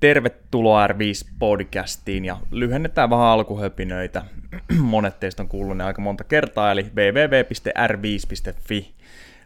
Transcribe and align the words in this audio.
Tervetuloa 0.00 0.86
R5-podcastiin 0.86 2.24
ja 2.24 2.36
lyhennetään 2.50 3.10
vähän 3.10 3.26
alkuhöpinöitä. 3.26 4.22
Monet 4.80 5.20
teistä 5.20 5.42
on 5.42 5.48
kuullut 5.48 5.76
ne 5.76 5.84
aika 5.84 6.02
monta 6.02 6.24
kertaa, 6.24 6.72
eli 6.72 6.82
www.r5.fi 6.82 8.94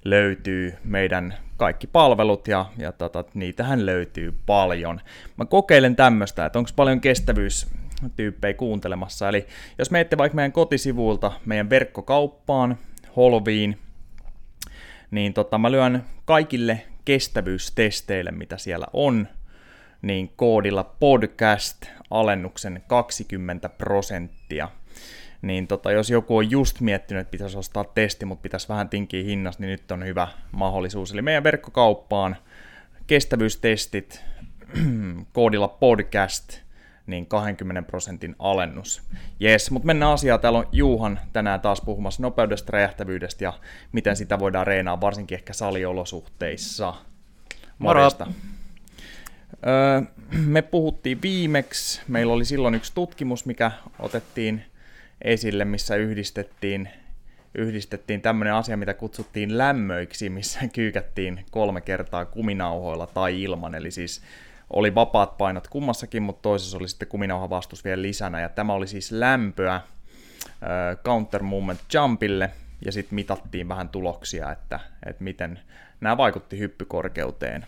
löytyy 0.04 0.74
meidän 0.84 1.34
kaikki 1.56 1.86
palvelut 1.86 2.48
ja, 2.48 2.66
ja 2.78 2.92
tota, 2.92 3.24
niitähän 3.34 3.86
löytyy 3.86 4.34
paljon. 4.46 5.00
Mä 5.36 5.44
kokeilen 5.44 5.96
tämmöistä, 5.96 6.46
että 6.46 6.58
onko 6.58 6.70
paljon 6.76 7.00
kestävyystyyppejä 7.00 8.54
kuuntelemassa. 8.54 9.28
Eli 9.28 9.46
jos 9.78 9.90
menette 9.90 10.18
vaikka 10.18 10.36
meidän 10.36 10.52
kotisivuilta 10.52 11.32
meidän 11.46 11.70
verkkokauppaan, 11.70 12.78
Holviin, 13.16 13.78
niin 15.10 15.34
tota, 15.34 15.58
mä 15.58 15.72
lyön 15.72 16.04
kaikille 16.24 16.82
kestävyystesteille, 17.04 18.30
mitä 18.30 18.58
siellä 18.58 18.86
on, 18.92 19.28
niin 20.02 20.32
koodilla 20.36 20.84
podcast 20.84 21.86
alennuksen 22.10 22.82
20 22.86 23.68
prosenttia. 23.68 24.68
Niin 25.42 25.66
tota, 25.66 25.92
jos 25.92 26.10
joku 26.10 26.36
on 26.36 26.50
just 26.50 26.80
miettinyt, 26.80 27.20
että 27.20 27.30
pitäisi 27.30 27.58
ostaa 27.58 27.84
testi, 27.84 28.24
mutta 28.24 28.42
pitäisi 28.42 28.68
vähän 28.68 28.88
tinkiä 28.88 29.24
hinnasta, 29.24 29.62
niin 29.62 29.70
nyt 29.70 29.90
on 29.90 30.04
hyvä 30.04 30.28
mahdollisuus. 30.52 31.12
Eli 31.12 31.22
meidän 31.22 31.44
verkkokauppaan 31.44 32.36
kestävyystestit 33.06 34.24
koodilla 35.32 35.68
podcast, 35.68 36.60
niin 37.06 37.26
20 37.26 37.82
prosentin 37.82 38.36
alennus. 38.38 39.02
Yes, 39.42 39.70
mutta 39.70 39.86
mennään 39.86 40.12
asiaan. 40.12 40.40
Täällä 40.40 40.58
on 40.58 40.68
Juuhan 40.72 41.20
tänään 41.32 41.60
taas 41.60 41.80
puhumassa 41.80 42.22
nopeudesta, 42.22 42.72
räjähtävyydestä 42.72 43.44
ja 43.44 43.52
miten 43.92 44.16
sitä 44.16 44.38
voidaan 44.38 44.66
reenaa, 44.66 45.00
varsinkin 45.00 45.34
ehkä 45.34 45.52
saliolosuhteissa. 45.52 46.94
Morjesta. 47.78 48.26
Öö, 48.26 48.32
me 50.46 50.62
puhuttiin 50.62 51.22
viimeksi, 51.22 52.00
meillä 52.08 52.32
oli 52.32 52.44
silloin 52.44 52.74
yksi 52.74 52.92
tutkimus, 52.94 53.46
mikä 53.46 53.70
otettiin 53.98 54.62
esille, 55.22 55.64
missä 55.64 55.96
yhdistettiin, 55.96 56.88
yhdistettiin 57.54 58.20
tämmöinen 58.20 58.54
asia, 58.54 58.76
mitä 58.76 58.94
kutsuttiin 58.94 59.58
lämmöiksi, 59.58 60.30
missä 60.30 60.60
kyykättiin 60.74 61.44
kolme 61.50 61.80
kertaa 61.80 62.24
kuminauhoilla 62.24 63.06
tai 63.06 63.42
ilman, 63.42 63.74
eli 63.74 63.90
siis 63.90 64.22
oli 64.70 64.94
vapaat 64.94 65.38
painot 65.38 65.68
kummassakin, 65.68 66.22
mutta 66.22 66.42
toisessa 66.42 66.78
oli 66.78 66.88
sitten 66.88 67.08
kuminauha 67.08 67.50
vastus 67.50 67.84
vielä 67.84 68.02
lisänä, 68.02 68.40
ja 68.40 68.48
tämä 68.48 68.72
oli 68.72 68.86
siis 68.86 69.12
lämpöä 69.12 69.80
counter 71.04 71.42
movement 71.42 71.80
jumpille, 71.94 72.50
ja 72.84 72.92
sitten 72.92 73.14
mitattiin 73.14 73.68
vähän 73.68 73.88
tuloksia, 73.88 74.52
että, 74.52 74.80
että 75.06 75.24
miten 75.24 75.60
nämä 76.00 76.16
vaikutti 76.16 76.58
hyppykorkeuteen. 76.58 77.66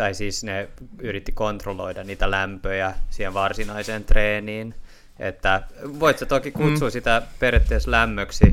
Tai 0.00 0.14
siis 0.14 0.44
ne 0.44 0.68
yritti 0.98 1.32
kontrolloida 1.32 2.04
niitä 2.04 2.30
lämpöjä 2.30 2.94
siihen 3.10 3.34
varsinaiseen 3.34 4.04
treeniin, 4.04 4.74
että 5.18 5.62
voit 6.00 6.18
sä 6.18 6.26
toki 6.26 6.50
kutsua 6.50 6.88
mm. 6.88 6.92
sitä 6.92 7.22
periaatteessa 7.38 7.90
lämmöksi, 7.90 8.44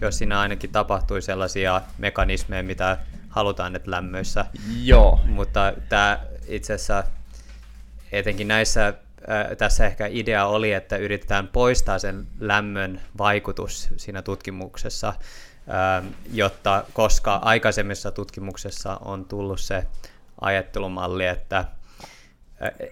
jos 0.00 0.18
siinä 0.18 0.40
ainakin 0.40 0.70
tapahtui 0.70 1.22
sellaisia 1.22 1.82
mekanismeja, 1.98 2.62
mitä 2.62 2.98
halutaan, 3.28 3.76
että 3.76 3.90
lämmöissä. 3.90 4.46
Joo. 4.82 5.20
Mutta 5.26 5.72
tämä 5.88 6.18
itse 6.48 6.72
asiassa 6.72 7.04
etenkin 8.12 8.48
näissä, 8.48 8.86
äh, 8.88 8.94
tässä 9.58 9.86
ehkä 9.86 10.06
idea 10.06 10.46
oli, 10.46 10.72
että 10.72 10.96
yritetään 10.96 11.48
poistaa 11.48 11.98
sen 11.98 12.26
lämmön 12.40 13.00
vaikutus 13.18 13.88
siinä 13.96 14.22
tutkimuksessa, 14.22 15.08
äh, 15.08 16.04
jotta 16.32 16.84
koska 16.92 17.34
aikaisemmissa 17.34 18.10
tutkimuksessa 18.10 18.96
on 19.04 19.24
tullut 19.24 19.60
se 19.60 19.86
ajattelumalli, 20.40 21.26
että 21.26 21.64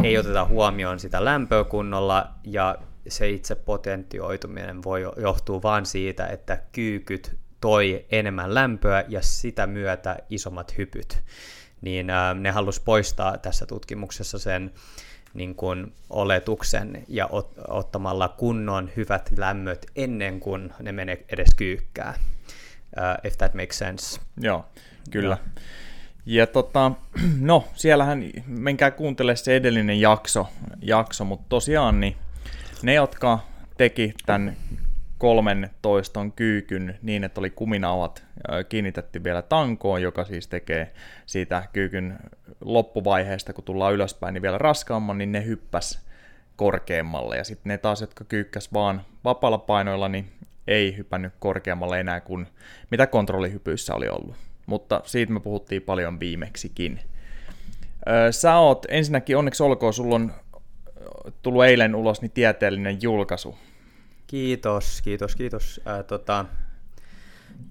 ei 0.03 0.19
oteta 0.19 0.45
huomioon 0.45 1.01
sitä 1.01 1.25
lämpöä 1.25 1.65
kunnolla 1.65 2.31
ja 2.45 2.77
se 3.09 3.29
itse 3.31 3.55
potentioituminen 3.55 4.83
voi 4.83 5.03
johtua 5.17 5.63
vain 5.63 5.87
siitä, 5.87 6.27
että 6.27 6.63
kyykyt 6.73 7.37
toi 7.61 8.07
enemmän 8.11 8.55
lämpöä 8.55 9.05
ja 9.09 9.23
sitä 9.23 9.67
myötä 9.67 10.17
isommat 10.31 10.79
hypyt. 10.79 11.23
Niin 11.81 12.11
ää, 12.11 12.35
ne 12.35 12.51
halusi 12.51 12.83
poistaa 12.85 13.39
tässä 13.39 13.67
tutkimuksessa 13.67 14.39
sen 14.39 14.73
niin 15.35 15.55
kuin 15.55 15.95
oletuksen 16.11 17.05
ja 17.09 17.27
ot, 17.27 17.53
ottamalla 17.69 18.29
kunnon 18.29 18.91
hyvät 18.97 19.33
lämmöt 19.37 19.87
ennen 19.97 20.41
kuin 20.41 20.73
ne 20.81 20.93
menee 20.93 21.25
edes 21.29 21.55
kyykkää. 21.57 22.15
Uh, 22.97 23.27
if 23.27 23.39
that 23.39 23.55
makes 23.55 23.79
sense. 23.79 24.21
Joo, 24.41 24.65
kyllä. 25.11 25.39
Ja, 25.55 25.63
ja 26.27 26.47
tota, 26.47 26.93
no, 27.41 27.65
siellähän 27.75 28.25
menkää 28.47 28.91
kuuntelemaan 28.91 29.37
se 29.37 29.57
edellinen 29.57 30.01
jakso, 30.01 30.47
jakso 30.83 31.25
mutta 31.25 31.47
tosiaan 31.49 32.01
niin 32.01 32.17
ne, 32.83 32.95
jotka 32.95 33.39
teki 33.77 34.15
tämän 34.27 34.57
kolmen 35.19 35.71
toiston 35.83 36.33
kyykyn 36.33 36.99
niin, 37.03 37.25
että 37.25 37.41
oli 37.41 37.51
kuminauhat 37.51 38.25
kiinnitetty 38.69 39.25
vielä 39.25 39.43
tankoon, 39.43 40.03
joka 40.03 40.25
siis 40.25 40.49
tekee 40.49 40.93
siitä 41.27 41.63
kyykyn 41.73 42.19
loppuvaiheesta, 42.61 43.53
kun 43.53 43.65
tullaan 43.65 43.95
ylöspäin, 43.95 44.35
niin 44.35 44.43
vielä 44.43 44.59
raskaamman, 44.59 45.19
niin 45.19 45.33
ne 45.33 45.45
hyppäs 45.45 46.05
korkeammalle. 46.57 47.37
Ja 47.37 47.45
sitten 47.45 47.71
ne 47.71 47.79
taas, 47.79 48.01
jotka 48.01 48.25
kyykkäs 48.25 48.73
vaan 48.73 49.03
vapaalla 49.25 49.59
painoilla, 49.59 50.09
niin 50.09 50.33
ei 50.67 50.97
hypännyt 50.97 51.33
korkeammalle 51.39 52.01
enää 52.01 52.21
kuin 52.21 52.47
mitä 52.91 53.07
kontrollihypyissä 53.07 53.95
oli 53.95 54.09
ollut. 54.09 54.37
Mutta 54.67 55.03
siitä 55.05 55.33
me 55.33 55.41
puhuttiin 55.41 55.83
paljon 55.83 56.21
viimeksikin. 56.21 57.01
Sä 58.31 58.57
oot, 58.57 58.87
ensinnäkin 58.89 59.37
onneksi 59.37 59.63
olkoon, 59.63 59.93
sulla 59.93 60.15
on 60.15 60.33
tullut 61.43 61.65
eilen 61.65 61.95
ulos 61.95 62.23
niin 62.23 62.31
tieteellinen 62.31 63.03
julkaisu. 63.03 63.59
Kiitos, 64.27 65.03
kiitos, 65.03 65.37
kiitos. 65.37 65.81
Äh, 65.89 66.05
tota, 66.05 66.45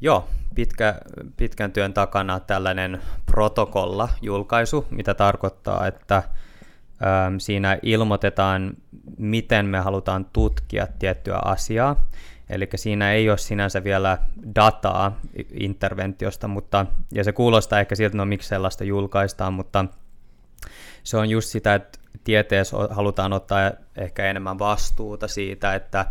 joo, 0.02 0.28
pitkä, 0.56 0.96
pitkän 1.38 1.72
työn 1.72 1.94
takana 1.94 2.40
tällainen 2.40 3.02
protokolla-julkaisu, 3.26 4.86
mitä 4.90 5.14
tarkoittaa, 5.14 5.88
että 5.88 6.24
siinä 7.38 7.80
ilmoitetaan, 7.82 8.78
miten 9.18 9.66
me 9.66 9.80
halutaan 9.80 10.26
tutkia 10.34 10.88
tiettyä 11.00 11.40
asiaa. 11.46 12.08
Eli 12.50 12.70
siinä 12.76 13.14
ei 13.14 13.30
ole 13.30 13.38
sinänsä 13.38 13.84
vielä 13.84 14.18
dataa 14.56 15.20
interventiosta, 15.54 16.48
mutta, 16.48 16.86
ja 17.12 17.24
se 17.24 17.32
kuulostaa 17.32 17.80
ehkä 17.80 17.96
siltä, 17.96 18.18
no 18.18 18.26
miksi 18.26 18.50
sellaista 18.50 18.84
julkaistaan, 18.84 19.54
mutta 19.54 19.86
se 21.04 21.18
on 21.18 21.30
just 21.30 21.50
sitä, 21.50 21.76
että 21.76 22.00
tieteessä 22.24 22.78
halutaan 22.90 23.34
ottaa 23.34 23.72
ehkä 23.98 24.26
enemmän 24.26 24.60
vastuuta 24.60 25.28
siitä, 25.28 25.76
että 25.76 26.06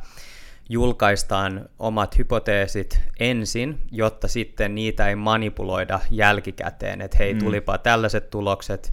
julkaistaan 0.69 1.69
omat 1.79 2.19
hypoteesit 2.19 3.01
ensin, 3.21 3.79
jotta 3.91 4.29
sitten 4.29 4.75
niitä 4.75 5.09
ei 5.09 5.17
manipuloida 5.17 6.01
jälkikäteen, 6.11 7.01
että 7.01 7.17
hei, 7.19 7.35
mm. 7.35 7.41
tulipa 7.41 7.79
tällaiset 7.79 8.31
tulokset, 8.31 8.93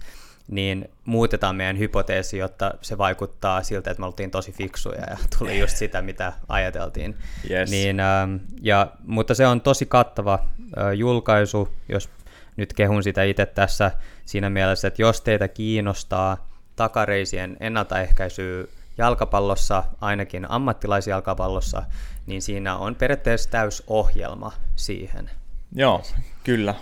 niin 0.50 0.90
muutetaan 1.04 1.56
meidän 1.56 1.78
hypoteesi, 1.78 2.38
jotta 2.38 2.74
se 2.82 2.98
vaikuttaa 2.98 3.62
siltä, 3.62 3.90
että 3.90 4.00
me 4.00 4.06
oltiin 4.06 4.30
tosi 4.30 4.52
fiksuja 4.52 5.00
ja 5.10 5.16
tuli 5.38 5.58
just 5.58 5.76
sitä, 5.76 6.02
mitä 6.02 6.32
ajateltiin. 6.48 7.16
Yes. 7.50 7.70
Niin, 7.70 8.00
ähm, 8.00 8.36
ja, 8.62 8.92
mutta 9.06 9.34
se 9.34 9.46
on 9.46 9.60
tosi 9.60 9.86
kattava 9.86 10.34
äh, 10.78 10.92
julkaisu, 10.92 11.68
jos 11.88 12.10
nyt 12.56 12.72
kehun 12.72 13.02
sitä 13.02 13.22
itse 13.22 13.46
tässä 13.46 13.90
siinä 14.24 14.50
mielessä, 14.50 14.88
että 14.88 15.02
jos 15.02 15.20
teitä 15.20 15.48
kiinnostaa 15.48 16.48
takareisien 16.76 17.56
ennaltaehkäisyä 17.60 18.64
jalkapallossa, 18.98 19.84
ainakin 20.00 20.50
ammattilaisjalkapallossa, 20.50 21.82
niin 22.26 22.42
siinä 22.42 22.76
on 22.76 22.94
periaatteessa 22.94 23.50
täysohjelma 23.50 24.52
siihen. 24.76 25.30
Joo, 25.74 26.02
kyllä. 26.44 26.74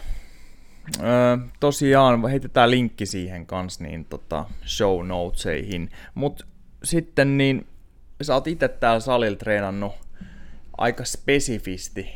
Öö, 1.01 1.37
tosiaan 1.61 2.29
heitetään 2.31 2.71
linkki 2.71 3.07
siihen 3.07 3.47
kanssa 3.47 3.85
niin 3.85 4.05
tota, 4.05 4.45
show 4.67 5.07
notesihin. 5.07 5.91
Mutta 6.15 6.45
sitten 6.85 7.39
niin, 7.39 7.67
sä 8.23 8.35
oot 8.35 8.47
itse 8.47 8.69
täällä 8.69 9.01
salilla 9.01 9.37
treenannut 9.37 9.93
aika 10.79 11.05
spesifisti 11.05 12.09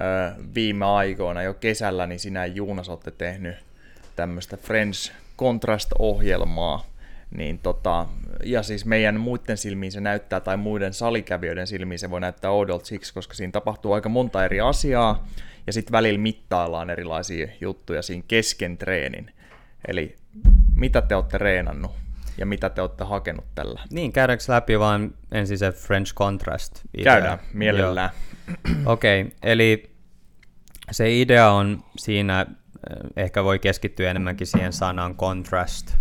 öö, 0.00 0.44
viime 0.54 0.84
aikoina, 0.84 1.42
jo 1.42 1.54
kesällä, 1.54 2.06
niin 2.06 2.20
sinä 2.20 2.46
ja 2.46 2.52
Juunas 2.52 2.88
olette 2.88 3.10
tehnyt 3.10 3.56
tämmöistä 4.16 4.56
French 4.56 5.12
Contrast-ohjelmaa, 5.38 6.86
niin 7.30 7.58
tota, 7.58 8.06
ja 8.44 8.62
siis 8.62 8.84
meidän 8.84 9.20
muiden 9.20 9.56
silmiin 9.56 9.92
se 9.92 10.00
näyttää, 10.00 10.40
tai 10.40 10.56
muiden 10.56 10.94
salikävijöiden 10.94 11.66
silmiin 11.66 11.98
se 11.98 12.10
voi 12.10 12.20
näyttää 12.20 12.50
oudolta 12.50 12.84
siksi, 12.84 13.14
koska 13.14 13.34
siinä 13.34 13.50
tapahtuu 13.50 13.92
aika 13.92 14.08
monta 14.08 14.44
eri 14.44 14.60
asiaa, 14.60 15.26
ja 15.70 15.74
sitten 15.74 15.92
välillä 15.92 16.18
mittaillaan 16.18 16.90
erilaisia 16.90 17.48
juttuja 17.60 18.02
siinä 18.02 18.24
kesken 18.28 18.78
treenin. 18.78 19.34
Eli 19.88 20.16
mitä 20.74 21.02
te 21.02 21.16
olette 21.16 21.38
reenannut 21.38 21.90
ja 22.38 22.46
mitä 22.46 22.70
te 22.70 22.80
olette 22.80 23.04
hakenut 23.04 23.44
tällä? 23.54 23.80
Niin, 23.90 24.12
käydäänkö 24.12 24.44
läpi 24.48 24.78
vaan 24.78 25.14
ensin 25.32 25.58
se 25.58 25.72
French 25.72 26.14
Contrast? 26.14 26.80
Idea? 26.94 27.12
Käydään, 27.12 27.38
mielellään. 27.52 28.10
Okei, 28.86 29.20
okay, 29.20 29.32
eli 29.42 29.90
se 30.90 31.20
idea 31.20 31.50
on 31.50 31.84
siinä, 31.98 32.40
eh, 32.40 33.24
ehkä 33.24 33.44
voi 33.44 33.58
keskittyä 33.58 34.10
enemmänkin 34.10 34.46
siihen 34.46 34.72
sanaan 34.72 35.16
contrast, 35.16 35.96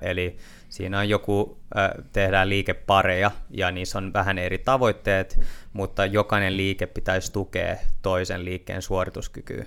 eli 0.00 0.36
siinä 0.76 0.98
on 0.98 1.08
joku, 1.08 1.58
äh, 1.76 1.90
tehdään 2.12 2.48
liikepareja 2.48 3.30
ja 3.50 3.70
niissä 3.70 3.98
on 3.98 4.12
vähän 4.12 4.38
eri 4.38 4.58
tavoitteet, 4.58 5.40
mutta 5.72 6.06
jokainen 6.06 6.56
liike 6.56 6.86
pitäisi 6.86 7.32
tukea 7.32 7.76
toisen 8.02 8.44
liikkeen 8.44 8.82
suorituskykyä. 8.82 9.64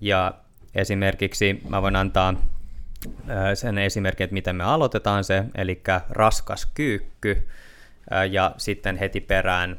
Ja 0.00 0.34
esimerkiksi 0.74 1.60
mä 1.68 1.82
voin 1.82 1.96
antaa 1.96 2.34
sen 3.54 3.78
esimerkin, 3.78 4.24
että 4.24 4.34
miten 4.34 4.56
me 4.56 4.64
aloitetaan 4.64 5.24
se, 5.24 5.44
eli 5.54 5.82
raskas 6.10 6.66
kyykky, 6.66 7.48
ja 8.30 8.54
sitten 8.56 8.96
heti 8.96 9.20
perään 9.20 9.78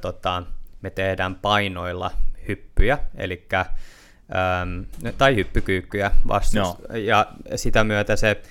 tota, 0.00 0.42
me 0.82 0.90
tehdään 0.90 1.34
painoilla 1.34 2.10
hyppyjä, 2.48 2.98
eli 3.14 3.46
tai 5.18 5.36
hyppykyykkyjä 5.36 6.10
vastus, 6.28 6.58
no. 6.58 6.96
ja 6.96 7.26
sitä 7.56 7.84
myötä 7.84 8.16
se 8.16 8.42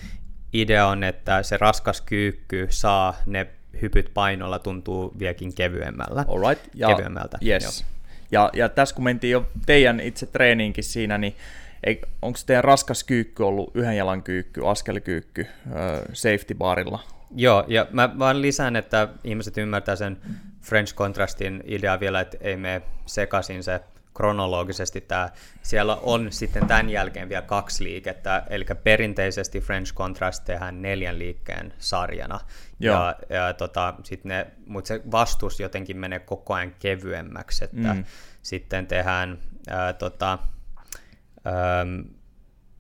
idea 0.62 0.88
on, 0.88 1.04
että 1.04 1.44
se 1.44 1.58
raskas 1.58 2.02
kyykky 2.02 2.68
saa 2.70 3.16
ne 3.26 3.48
hypyt 3.82 4.12
painolla 4.14 4.60
tuntuu 4.60 5.14
vieläkin 5.20 5.56
kevyemmällä. 5.56 6.26
Alright. 6.28 6.76
Ja, 6.76 6.88
kevyemmältä. 6.88 7.38
Yes. 7.48 7.86
Ja, 8.32 8.50
ja 8.54 8.70
tässä 8.70 8.96
kun 8.96 9.04
mentiin 9.04 9.32
jo 9.32 9.48
teidän 9.66 10.00
itse 10.00 10.26
treeniinkin 10.26 10.84
siinä, 10.84 11.18
niin 11.18 11.36
onko 12.22 12.40
teidän 12.46 12.64
raskas 12.64 13.04
kyykky 13.04 13.44
ollut 13.44 13.72
yhden 13.76 13.98
jalan 13.98 14.24
kyykky, 14.24 14.62
askelkyykky 14.66 15.48
safety 16.14 16.56
barilla? 16.56 17.04
Joo, 17.36 17.66
ja 17.68 17.88
mä 17.92 18.20
vaan 18.20 18.42
lisään, 18.42 18.76
että 18.76 19.08
ihmiset 19.24 19.58
ymmärtää 19.58 19.96
sen 19.96 20.18
French 20.62 20.96
Contrastin 20.96 21.64
idea 21.66 22.00
vielä, 22.00 22.20
että 22.20 22.38
ei 22.42 22.58
me 22.58 22.82
sekaisin 23.06 23.64
se 23.64 23.80
kronologisesti 24.18 25.02
tämä. 25.02 25.30
Siellä 25.62 25.96
on 25.96 26.32
sitten 26.32 26.68
tämän 26.68 26.90
jälkeen 26.90 27.30
vielä 27.30 27.42
kaksi 27.42 27.84
liikettä, 27.84 28.44
eli 28.50 28.66
perinteisesti 28.84 29.62
French 29.62 29.94
Contrast 29.94 30.46
tehdään 30.46 30.82
neljän 30.82 31.20
liikkeen 31.20 31.74
sarjana, 31.78 32.40
Joo. 32.80 32.96
ja, 32.96 33.16
ja 33.30 33.54
tota, 33.54 33.94
sit 34.04 34.26
ne, 34.26 34.48
mutta 34.66 34.88
se 34.88 35.02
vastus 35.12 35.60
jotenkin 35.60 35.98
menee 35.98 36.20
koko 36.20 36.54
ajan 36.54 36.76
kevyemmäksi, 36.80 37.64
että 37.64 37.94
mm. 37.94 38.04
sitten 38.42 38.88
tehdään 38.88 39.40
ää, 39.68 39.94
tota, 39.94 40.40
Öm, 41.82 42.06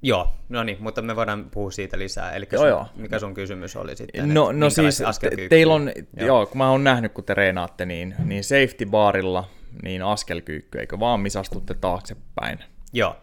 joo, 0.02 0.36
no 0.50 0.64
niin, 0.64 0.78
mutta 0.80 1.02
me 1.02 1.16
voidaan 1.16 1.50
puhua 1.52 1.72
siitä 1.72 2.00
lisää. 2.00 2.32
Eli 2.32 2.48
joo, 2.52 2.62
sun, 2.62 2.70
joo. 2.70 2.88
mikä 2.96 3.20
sun 3.20 3.34
kysymys 3.34 3.76
oli 3.76 3.96
sitten? 3.96 4.34
No, 4.34 4.52
no 4.52 4.70
siis 4.70 5.04
te, 5.20 5.30
teillä 5.50 5.74
on, 5.74 5.92
joo. 6.18 6.28
joo, 6.28 6.46
kun 6.46 6.58
mä 6.58 6.72
oon 6.72 6.84
nähnyt, 6.84 7.14
kun 7.14 7.24
te 7.24 7.34
reenaatte, 7.34 7.86
niin, 7.86 8.16
niin 8.26 8.44
safety 8.44 8.86
barilla 8.86 9.50
niin 9.84 10.02
askelkyykky, 10.02 10.80
eikö 10.80 11.00
vaan 11.00 11.20
missä 11.20 11.40
astutte 11.40 11.74
taaksepäin? 11.74 12.60
Joo. 12.94 13.16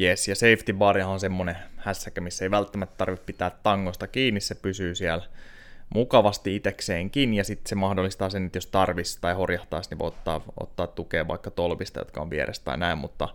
Yes, 0.00 0.28
ja 0.28 0.34
safety 0.34 0.72
barihan 0.72 1.12
on 1.12 1.20
semmoinen 1.20 1.56
hässäkä, 1.76 2.20
missä 2.20 2.44
ei 2.44 2.50
välttämättä 2.50 2.94
tarvitse 2.96 3.24
pitää 3.24 3.50
tangosta 3.62 4.06
kiinni, 4.06 4.40
se 4.40 4.54
pysyy 4.54 4.94
siellä 4.94 5.24
mukavasti 5.94 6.56
itekseenkin, 6.56 7.34
ja 7.34 7.44
sitten 7.44 7.68
se 7.68 7.74
mahdollistaa 7.74 8.30
sen, 8.30 8.46
että 8.46 8.56
jos 8.56 8.66
tarvitsisi 8.66 9.18
tai 9.20 9.34
horjahtaisi, 9.34 9.90
niin 9.90 9.98
voi 9.98 10.08
ottaa, 10.08 10.40
ottaa 10.60 10.86
tukea 10.86 11.28
vaikka 11.28 11.50
tolvista, 11.50 12.00
jotka 12.00 12.20
on 12.20 12.30
vieressä 12.30 12.64
tai 12.64 12.78
näin, 12.78 12.98
mutta 12.98 13.28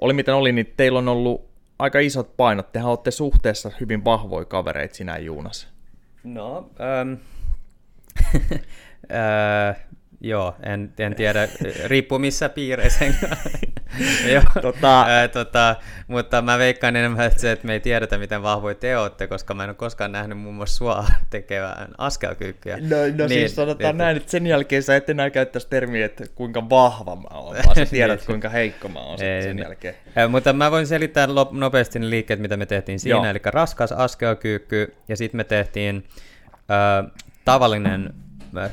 oli 0.00 0.12
miten 0.12 0.34
oli, 0.34 0.52
niin 0.52 0.74
teillä 0.76 0.98
on 0.98 1.08
ollut 1.08 1.48
aika 1.78 1.98
isot 1.98 2.36
painot. 2.36 2.72
Tehän 2.72 2.90
olette 2.90 3.10
suhteessa 3.10 3.70
hyvin 3.80 4.04
vahvoja 4.04 4.44
kavereita 4.44 4.94
sinä 4.94 5.18
Juunas. 5.18 5.68
No, 6.24 6.70
ähm, 6.80 7.14
äh, 9.70 9.76
joo, 10.24 10.54
en, 10.62 10.92
en 10.98 11.14
tiedä, 11.14 11.48
riippuu 11.84 12.18
missä 12.18 12.48
piireissä. 12.48 13.04
Joo, 14.32 14.42
tota, 14.62 15.02
ää, 15.02 15.28
tota, 15.28 15.76
mutta 16.08 16.42
mä 16.42 16.58
veikkaan 16.58 16.96
enemmän, 16.96 17.26
että 17.26 17.40
se, 17.40 17.52
että 17.52 17.66
me 17.66 17.72
ei 17.72 17.80
tiedetä, 17.80 18.18
miten 18.18 18.42
vahvoja 18.42 18.74
te 18.74 18.98
olette, 18.98 19.26
koska 19.26 19.54
mä 19.54 19.64
en 19.64 19.70
ole 19.70 19.74
koskaan 19.74 20.12
nähnyt 20.12 20.38
muun 20.38 20.54
muassa 20.54 20.76
sua 20.76 21.04
tekevän 21.30 21.88
askelkyykkyä. 21.98 22.76
No, 22.76 22.96
no 22.96 23.26
niin, 23.26 23.28
siis 23.28 23.56
sanotaan 23.56 23.90
et, 23.90 23.96
näin, 23.96 24.16
että 24.16 24.30
sen 24.30 24.46
jälkeen 24.46 24.82
sä 24.82 24.96
et 24.96 25.10
enää 25.10 25.30
käyttäisi 25.30 25.68
termiä, 25.70 26.06
että 26.06 26.24
kuinka 26.34 26.70
vahva 26.70 27.16
mä 27.16 27.28
oon, 27.38 27.56
vaan 27.66 27.76
sä 27.76 27.86
tiedät, 27.90 28.20
niin. 28.20 28.26
kuinka 28.26 28.48
heikko 28.48 28.88
mä 28.88 29.00
oon 29.00 29.22
ei, 29.22 29.42
sen 29.42 29.56
niin. 29.56 29.64
jälkeen. 29.64 29.94
Ää, 30.16 30.28
mutta 30.28 30.52
mä 30.52 30.70
voin 30.70 30.86
selittää 30.86 31.28
nopeasti 31.50 31.98
ne 31.98 32.10
liikkeet, 32.10 32.40
mitä 32.40 32.56
me 32.56 32.66
tehtiin 32.66 33.00
siinä, 33.00 33.16
Joo. 33.16 33.24
eli 33.24 33.40
raskas 33.44 33.92
askelkyykky, 33.92 34.94
ja 35.08 35.16
sitten 35.16 35.36
me 35.36 35.44
tehtiin 35.44 36.04
äh, 36.70 37.12
tavallinen 37.44 38.14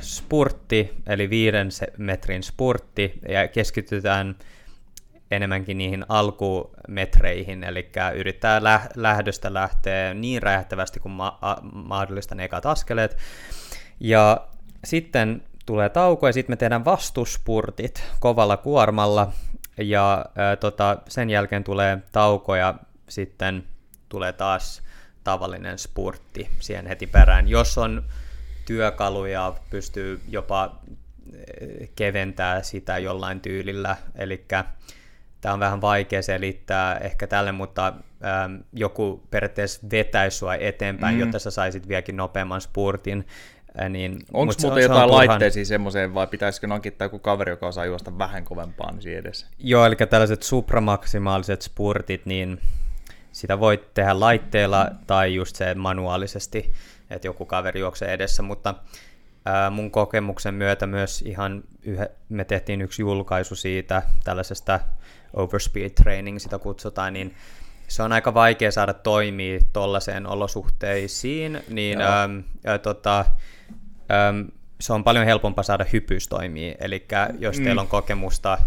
spurtti, 0.00 0.94
eli 1.06 1.30
viiden 1.30 1.68
metrin 1.98 2.42
spurtti, 2.42 3.12
ja 3.28 3.48
keskitytään 3.48 4.36
enemmänkin 5.30 5.78
niihin 5.78 6.04
alkumetreihin, 6.08 7.64
eli 7.64 7.90
yrittää 8.14 8.64
lä- 8.64 8.88
lähdöstä 8.96 9.54
lähteä 9.54 10.14
niin 10.14 10.42
räjähtävästi 10.42 11.00
kuin 11.00 11.12
ma- 11.12 11.38
a- 11.42 11.60
mahdollista 11.72 12.34
ne 12.34 12.44
ekat 12.44 12.66
askeleet. 12.66 13.16
Ja 14.00 14.46
sitten 14.84 15.42
tulee 15.66 15.88
tauko 15.88 16.26
ja 16.26 16.32
sitten 16.32 16.52
me 16.52 16.56
tehdään 16.56 16.84
vastuspurtit 16.84 18.04
kovalla 18.20 18.56
kuormalla 18.56 19.32
ja 19.78 20.24
ää, 20.36 20.56
tota, 20.56 20.96
sen 21.08 21.30
jälkeen 21.30 21.64
tulee 21.64 21.98
tauko 22.12 22.56
ja 22.56 22.74
sitten 23.08 23.64
tulee 24.08 24.32
taas 24.32 24.82
tavallinen 25.24 25.78
spurtti 25.78 26.50
siihen 26.60 26.86
heti 26.86 27.06
perään. 27.06 27.48
Jos 27.48 27.78
on 27.78 28.02
työkaluja, 28.66 29.54
pystyy 29.70 30.20
jopa 30.28 30.78
keventää 31.96 32.62
sitä 32.62 32.98
jollain 32.98 33.40
tyylillä, 33.40 33.96
eli 34.14 34.44
tämä 35.40 35.54
on 35.54 35.60
vähän 35.60 35.80
vaikea 35.80 36.22
selittää 36.22 36.98
ehkä 36.98 37.26
tälle, 37.26 37.52
mutta 37.52 37.86
ähm, 37.86 38.54
joku 38.72 39.22
periaatteessa 39.30 39.80
vetäisi 39.90 40.38
sua 40.38 40.54
eteenpäin, 40.54 41.14
mm. 41.14 41.20
jotta 41.20 41.38
sä 41.38 41.50
saisit 41.50 41.88
vieläkin 41.88 42.16
nopeamman 42.16 42.60
spurtin. 42.60 43.26
Äh, 43.82 43.88
niin, 43.88 44.18
Onko 44.32 44.54
muuten 44.62 44.82
jotain 44.82 45.08
turhan... 45.08 45.28
laitteisia 45.28 45.64
semmoiseen, 45.64 46.14
vai 46.14 46.26
pitäisikö 46.26 46.66
nankittaa 46.66 47.04
joku 47.04 47.18
kaveri, 47.18 47.52
joka 47.52 47.66
osaa 47.66 47.84
juosta 47.84 48.18
vähän 48.18 48.44
kovempaan 48.44 48.98
niin 49.04 49.18
edessä? 49.18 49.46
Joo, 49.58 49.86
eli 49.86 49.96
tällaiset 49.96 50.42
supramaksimaaliset 50.42 51.62
spurtit, 51.62 52.26
niin 52.26 52.60
sitä 53.32 53.60
voit 53.60 53.94
tehdä 53.94 54.20
laitteella 54.20 54.90
tai 55.06 55.34
just 55.34 55.56
se 55.56 55.74
manuaalisesti, 55.74 56.72
että 57.14 57.28
joku 57.28 57.46
kaveri 57.46 57.80
juoksee 57.80 58.12
edessä, 58.12 58.42
mutta 58.42 58.74
ää, 59.44 59.70
mun 59.70 59.90
kokemuksen 59.90 60.54
myötä 60.54 60.86
myös 60.86 61.22
ihan 61.22 61.64
yhä, 61.82 62.08
me 62.28 62.44
tehtiin 62.44 62.82
yksi 62.82 63.02
julkaisu 63.02 63.56
siitä 63.56 64.02
tällaisesta 64.24 64.80
overspeed 65.34 65.90
training 65.90 66.38
sitä 66.38 66.58
kutsutaan, 66.58 67.12
niin 67.12 67.34
se 67.88 68.02
on 68.02 68.12
aika 68.12 68.34
vaikea 68.34 68.72
saada 68.72 68.94
toimia 68.94 69.60
tuollaiseen 69.72 70.26
olosuhteisiin, 70.26 71.62
niin 71.68 72.00
äm, 72.00 72.42
ä, 72.68 72.78
tota, 72.78 73.24
äm, 74.28 74.48
se 74.80 74.92
on 74.92 75.04
paljon 75.04 75.24
helpompaa 75.24 75.62
saada 75.64 75.84
hypys 75.92 76.28
toimii. 76.28 76.74
Eli 76.80 77.06
jos 77.38 77.58
mm. 77.58 77.64
teillä 77.64 77.80
on 77.80 77.88
kokemusta, 77.88 78.58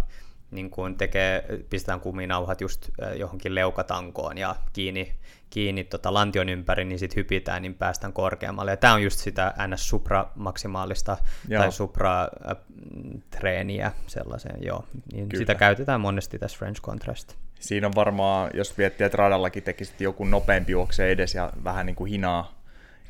niin 0.56 0.70
kun 0.70 0.96
tekee, 0.96 1.46
pistetään 1.70 2.00
kuminauhat 2.00 2.62
just 2.62 2.90
johonkin 3.16 3.56
leukatankoon 3.56 4.38
ja 4.38 4.56
kiinni, 4.74 5.14
kiinni 5.50 5.84
tota 5.84 6.14
lantion 6.14 6.50
ympäri, 6.50 6.86
niin 6.86 7.00
sitten 7.00 7.16
hypitään, 7.16 7.62
niin 7.62 7.76
päästään 7.76 8.14
korkeammalle. 8.14 8.72
Ja 8.72 8.78
tämä 8.78 8.94
on 8.94 9.04
just 9.04 9.20
sitä 9.20 9.54
ns. 9.68 9.90
supra-maksimaalista 9.90 11.18
joo. 11.48 11.62
tai 11.62 11.72
supra-treeniä 11.72 13.92
sellaiseen, 14.08 14.64
joo. 14.64 14.86
Niin 15.14 15.30
sitä 15.38 15.56
käytetään 15.56 16.02
monesti 16.02 16.40
tässä 16.40 16.58
French 16.58 16.82
Contrast. 16.82 17.36
Siinä 17.60 17.88
on 17.88 17.96
varmaan, 17.96 18.50
jos 18.54 18.78
miettii, 18.78 19.06
että 19.06 19.18
radallakin 19.18 19.64
tekisit 19.64 20.02
joku 20.02 20.26
nopeampi 20.26 20.72
juokse 20.72 21.12
edes 21.12 21.36
ja 21.36 21.52
vähän 21.64 21.86
niin 21.86 21.96
kuin 21.96 22.12
hinaa, 22.12 22.62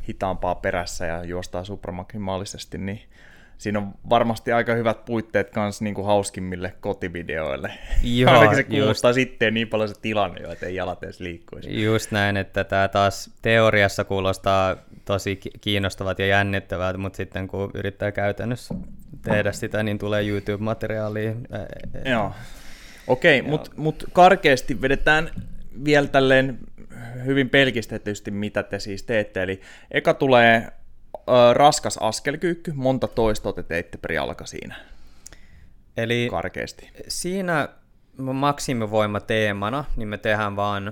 hitaampaa 0.08 0.56
perässä 0.56 1.06
ja 1.06 1.24
juostaa 1.24 1.64
supramaksimaalisesti, 1.64 2.78
niin 2.78 3.02
siinä 3.58 3.80
on 3.80 3.94
varmasti 4.10 4.52
aika 4.52 4.74
hyvät 4.74 5.06
puitteet 5.06 5.56
myös 5.56 5.82
niin 5.82 5.96
kuin 5.96 6.08
hauskimmille 6.08 6.74
kotivideoille. 6.80 7.72
Joo, 8.04 8.32
Ainakin 8.32 8.56
se 8.56 8.64
kuulostaa 8.64 9.10
just, 9.10 9.16
sitten 9.16 9.54
niin 9.54 9.68
paljon 9.68 9.90
se 9.90 9.96
tilanne 10.02 10.42
jo, 10.42 10.52
että 10.52 10.66
ei 10.66 10.76
jalat 10.76 11.04
edes 11.04 11.20
liikkuisi. 11.20 11.84
Just 11.84 12.12
näin, 12.12 12.38
että 12.38 12.64
tämä 12.64 12.88
taas 12.88 13.32
teoriassa 13.42 14.04
kuulostaa 14.04 14.76
tosi 15.06 15.40
kiinnostavat 15.62 16.20
ja 16.20 16.26
jännittävät, 16.26 16.98
mutta 16.98 17.18
sitten 17.18 17.48
kun 17.48 17.72
yrittää 17.74 18.12
käytännössä 18.12 18.76
tehdä 19.22 19.52
sitä, 19.52 19.84
niin 19.84 19.98
tulee 19.98 20.24
YouTube-materiaalia. 20.28 21.34
Joo. 22.06 22.32
Okei, 23.08 23.40
okay, 23.40 23.52
mutta 23.52 23.72
mut 23.76 24.04
karkeasti 24.14 24.82
vedetään 24.82 25.30
vielä 25.86 26.08
tälleen 26.08 26.60
hyvin 27.26 27.50
pelkistetysti, 27.50 28.32
mitä 28.32 28.64
te 28.64 28.80
siis 28.80 29.04
teette. 29.04 29.44
Eli 29.44 29.62
eka 29.92 30.14
tulee 30.14 30.68
raskas 31.53 31.98
askelkyykky, 31.98 32.72
monta 32.75 33.08
toistoa 33.08 33.53
te 33.53 33.63
teitte 33.63 33.98
per 33.98 34.12
jalka 34.12 34.46
siinä? 34.46 34.75
Eli 35.98 36.27
Karkeasti. 36.32 36.91
siinä 37.08 37.70
maksimivoima 38.17 39.20
teemana, 39.20 39.86
niin 39.96 40.08
me 40.08 40.17
tehdään 40.17 40.55
vaan 40.55 40.88
ö, 40.88 40.91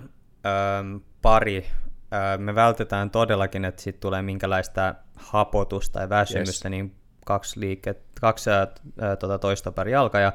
pari, 1.22 1.66
ö, 2.14 2.38
me 2.38 2.56
vältetään 2.56 3.10
todellakin, 3.10 3.66
että 3.66 3.82
siitä 3.82 4.00
tulee 4.00 4.22
minkälaista 4.22 4.96
hapotusta 5.16 6.00
tai 6.00 6.10
väsymystä, 6.10 6.68
yes. 6.68 6.72
niin 6.72 6.96
kaksi, 7.26 7.60
liike, 7.60 7.96
kaksi 8.22 8.50
ö, 8.50 9.16
tota 9.20 9.40
toista 9.40 9.72
per 9.72 9.88
jalka, 9.88 10.20
ja 10.20 10.34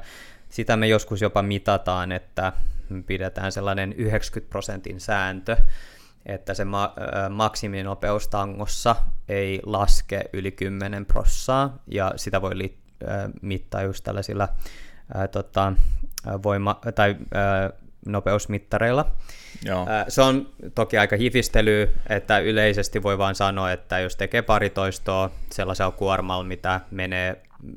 sitä 0.49 0.77
me 0.77 0.87
joskus 0.87 1.21
jopa 1.21 1.41
mitataan, 1.41 2.11
että 2.11 2.53
me 2.89 3.03
pidetään 3.03 3.51
sellainen 3.51 3.93
90 3.93 4.49
prosentin 4.49 4.99
sääntö, 4.99 5.57
että 6.29 6.53
se 6.53 6.65
ma- 6.65 6.93
maksiminopeus 7.29 8.27
tangossa 8.27 8.95
ei 9.29 9.59
laske 9.65 10.21
yli 10.33 10.51
10 10.51 11.05
prossaa, 11.05 11.77
ja 11.87 12.13
sitä 12.15 12.41
voi 12.41 12.57
li- 12.57 12.77
mittaa 13.41 13.81
just 13.81 14.03
tällaisilla 14.03 14.47
äh, 15.15 15.29
tota, 15.29 15.73
voima- 16.43 16.79
tai 16.95 17.15
äh, 17.35 17.79
nopeusmittareilla. 18.05 19.11
Joo. 19.65 19.87
Se 20.07 20.21
on 20.21 20.49
toki 20.75 20.97
aika 20.97 21.15
hifistely, 21.15 21.89
että 22.09 22.39
yleisesti 22.39 23.03
voi 23.03 23.17
vain 23.17 23.35
sanoa, 23.35 23.71
että 23.71 23.99
jos 23.99 24.15
tekee 24.15 24.41
pari 24.41 24.69
toistoa 24.69 25.29
sellaisella 25.51 25.91
kuormalla, 25.91 26.43
mitä 26.43 26.81
menee 26.91 27.41
4-6 27.65 27.71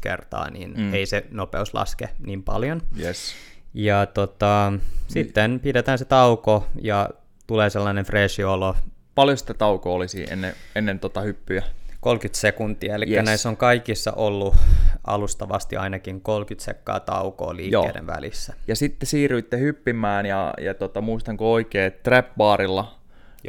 kertaa, 0.00 0.50
niin 0.50 0.74
mm. 0.76 0.94
ei 0.94 1.06
se 1.06 1.26
nopeus 1.30 1.74
laske 1.74 2.08
niin 2.26 2.42
paljon. 2.42 2.82
Yes. 3.00 3.34
Ja 3.74 4.06
tota, 4.06 4.72
sitten 5.08 5.60
pidetään 5.60 5.98
se 5.98 6.04
tauko 6.04 6.66
ja 6.82 7.10
tulee 7.46 7.70
sellainen 7.70 8.04
fresh 8.04 8.40
olo. 8.40 8.76
Paljon 9.14 9.38
sitä 9.38 9.54
taukoa 9.54 9.94
olisi 9.94 10.26
ennen, 10.30 10.54
ennen 10.74 10.98
tota 10.98 11.20
hyppyä? 11.20 11.62
30 12.00 12.40
sekuntia, 12.40 12.94
eli 12.94 13.06
yes. 13.10 13.24
näissä 13.24 13.48
on 13.48 13.56
kaikissa 13.56 14.12
ollut 14.12 14.56
alustavasti 15.04 15.76
ainakin 15.76 16.20
30 16.20 16.64
sekkaa 16.64 17.00
taukoa 17.00 17.56
liikkeiden 17.56 18.04
Joo. 18.06 18.16
välissä. 18.16 18.54
Ja 18.66 18.76
sitten 18.76 19.06
siirryitte 19.06 19.58
hyppimään, 19.58 20.26
ja, 20.26 20.54
ja 20.60 20.74
tota, 20.74 21.00
muistanko 21.00 21.52
oikein, 21.52 21.92
trap-baarilla 21.92 22.98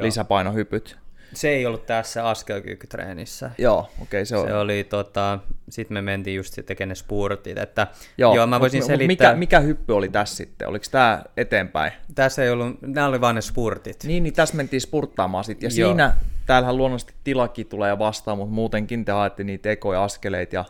lisäpainohypyt. 0.01 0.97
Se 1.35 1.49
ei 1.49 1.65
ollut 1.65 1.85
tässä 1.85 2.29
askelkykytreenissä. 2.29 3.51
Joo, 3.57 3.79
okei, 3.79 4.03
okay, 4.03 4.25
se 4.25 4.37
on. 4.37 4.47
Se 4.47 4.53
oli, 4.53 4.83
tota, 4.83 5.39
sitten 5.69 5.95
me 5.95 6.01
mentiin 6.01 6.35
just 6.35 6.59
tekemään 6.65 6.89
ne 6.89 6.95
spurtit, 6.95 7.57
että 7.57 7.87
joo, 8.17 8.35
joo 8.35 8.47
mä 8.47 8.59
voisin 8.59 8.81
mut, 8.81 8.87
selittää. 8.87 9.07
Mikä, 9.07 9.35
mikä 9.35 9.59
hyppy 9.59 9.93
oli 9.93 10.09
tässä 10.09 10.35
sitten? 10.35 10.67
Oliko 10.67 10.85
tämä 10.91 11.23
eteenpäin? 11.37 11.91
Tässä 12.15 12.43
ei 12.43 12.49
ollut, 12.49 12.81
nämä 12.81 13.07
oli 13.07 13.21
vain 13.21 13.35
ne 13.35 13.41
spurtit. 13.41 14.03
Niin, 14.03 14.23
niin 14.23 14.33
tässä 14.33 14.55
mentiin 14.55 14.81
spurttaamaan 14.81 15.43
sitten, 15.43 15.67
ja 15.67 15.81
joo. 15.81 15.89
siinä, 15.89 16.13
täällähän 16.45 16.77
luonnollisesti 16.77 17.13
tilakin 17.23 17.67
tulee 17.67 17.99
vastaan, 17.99 18.37
mutta 18.37 18.53
muutenkin 18.53 19.05
te 19.05 19.11
haette 19.11 19.43
niitä 19.43 19.71
ekoja 19.71 20.03
askeleita 20.03 20.55
ja, 20.55 20.65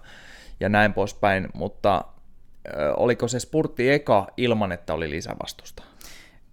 ja 0.59 0.69
näin 0.69 0.93
poispäin, 0.93 1.47
mutta 1.53 2.03
ö, 2.67 2.93
oliko 2.93 3.27
se 3.27 3.39
spurtti 3.39 3.91
eka 3.91 4.27
ilman, 4.37 4.71
että 4.71 4.93
oli 4.93 5.09
lisävastusta? 5.09 5.83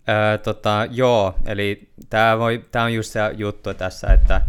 Öö, 0.08 0.38
tota, 0.38 0.86
joo, 0.90 1.34
eli 1.46 1.88
tämä 2.10 2.84
on 2.84 2.94
just 2.94 3.12
se 3.12 3.20
juttu 3.36 3.74
tässä, 3.74 4.12
että 4.12 4.40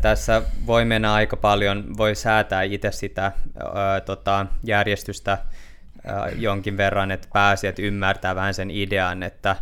tässä 0.00 0.42
voi 0.66 0.84
mennä 0.84 1.12
aika 1.12 1.36
paljon, 1.36 1.96
voi 1.96 2.14
säätää 2.14 2.62
itse 2.62 2.92
sitä 2.92 3.32
öö, 3.60 4.00
tota, 4.00 4.46
järjestystä 4.64 5.38
öö, 6.08 6.14
jonkin 6.36 6.76
verran, 6.76 7.10
että 7.10 7.28
pääsijät 7.32 7.78
ymmärtää 7.78 8.34
vähän 8.34 8.54
sen 8.54 8.70
idean, 8.70 9.22
että 9.22 9.56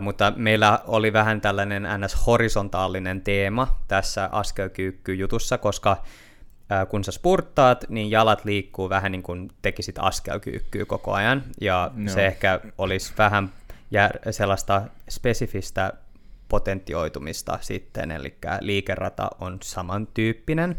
mutta 0.00 0.32
meillä 0.36 0.80
oli 0.86 1.12
vähän 1.12 1.40
tällainen 1.40 1.82
ns-horisontaalinen 1.82 3.20
teema 3.20 3.80
tässä 3.88 4.28
askelkyykky-jutussa, 4.32 5.58
koska 5.58 6.02
kun 6.88 7.04
sä 7.04 7.12
spurttaat, 7.12 7.84
niin 7.88 8.10
jalat 8.10 8.44
liikkuu 8.44 8.88
vähän 8.88 9.12
niin 9.12 9.22
kuin 9.22 9.50
tekisit 9.62 9.96
askelkyykkyä 9.98 10.84
koko 10.84 11.12
ajan, 11.12 11.42
ja 11.60 11.90
no. 11.94 12.10
se 12.10 12.26
ehkä 12.26 12.60
olisi 12.78 13.12
vähän 13.18 13.52
jär- 13.94 14.32
sellaista 14.32 14.82
spesifistä 15.10 15.92
potentioitumista 16.48 17.58
sitten, 17.60 18.10
eli 18.10 18.36
liikerata 18.60 19.30
on 19.40 19.58
samantyyppinen. 19.62 20.76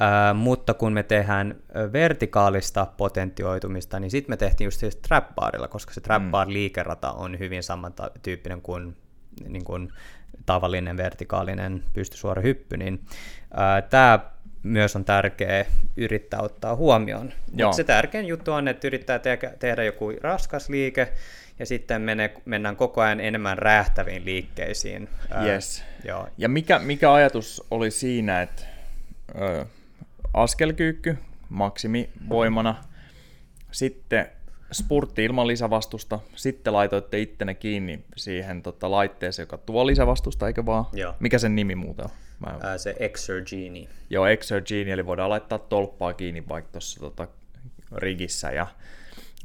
Ää, 0.00 0.34
mutta 0.34 0.74
kun 0.74 0.92
me 0.92 1.02
tehdään 1.02 1.56
vertikaalista 1.92 2.86
potentioitumista, 2.96 4.00
niin 4.00 4.10
sitten 4.10 4.32
me 4.32 4.36
tehtiin 4.36 4.66
just 4.66 4.80
siis 4.80 4.96
trap 4.96 5.34
barilla, 5.34 5.68
koska 5.68 5.94
se 5.94 6.00
trap 6.00 6.22
bar 6.30 6.46
mm. 6.46 6.52
liikerata 6.52 7.12
on 7.12 7.38
hyvin 7.38 7.62
samantyyppinen 7.62 8.62
kuin, 8.62 8.96
niin 9.48 9.64
kuin 9.64 9.92
tavallinen 10.46 10.96
vertikaalinen 10.96 11.82
pystysuora 11.92 12.42
hyppy, 12.42 12.76
niin 12.76 13.04
tämä 13.90 14.20
myös 14.62 14.96
on 14.96 15.04
tärkeä 15.04 15.64
yrittää 15.96 16.40
ottaa 16.40 16.76
huomioon. 16.76 17.32
Mutta 17.52 17.76
se 17.76 17.84
tärkein 17.84 18.26
juttu 18.26 18.52
on, 18.52 18.68
että 18.68 18.86
yrittää 18.86 19.18
te- 19.18 19.54
tehdä 19.58 19.84
joku 19.84 20.12
raskas 20.20 20.68
liike, 20.68 21.12
ja 21.58 21.66
sitten 21.66 22.02
mene, 22.02 22.34
mennään 22.44 22.76
koko 22.76 23.00
ajan 23.00 23.20
enemmän 23.20 23.58
räjähtäviin 23.58 24.24
liikkeisiin. 24.24 25.08
Yes. 25.44 25.80
Ää, 25.80 25.86
joo. 26.04 26.28
Ja 26.38 26.48
mikä, 26.48 26.78
mikä 26.78 27.12
ajatus 27.12 27.62
oli 27.70 27.90
siinä, 27.90 28.42
että 28.42 28.62
ö, 29.40 29.66
askelkyykky 30.34 31.18
maksimivoimana, 31.48 32.84
sitten 33.70 34.26
spurtti 34.72 35.24
ilman 35.24 35.46
lisävastusta, 35.46 36.18
sitten 36.34 36.72
laitoitte 36.72 37.20
ittenne 37.20 37.54
kiinni 37.54 38.04
siihen 38.16 38.62
tota, 38.62 38.90
laitteeseen, 38.90 39.44
joka 39.44 39.58
tuo 39.58 39.86
lisävastusta, 39.86 40.46
eikö 40.46 40.66
vaan? 40.66 40.84
Joo. 40.92 41.14
Mikä 41.20 41.38
sen 41.38 41.54
nimi 41.54 41.74
muuten 41.74 42.04
on? 42.04 42.10
Mä... 42.40 42.58
Ää, 42.62 42.78
se 42.78 42.96
Exergenie. 42.98 43.88
Joo, 44.10 44.26
Exergenie, 44.26 44.92
eli 44.92 45.06
voidaan 45.06 45.30
laittaa 45.30 45.58
tolppaa 45.58 46.14
kiinni 46.14 46.48
vaikka 46.48 46.72
tuossa 46.72 47.00
tota, 47.00 47.28
rigissä 47.96 48.50
ja 48.50 48.66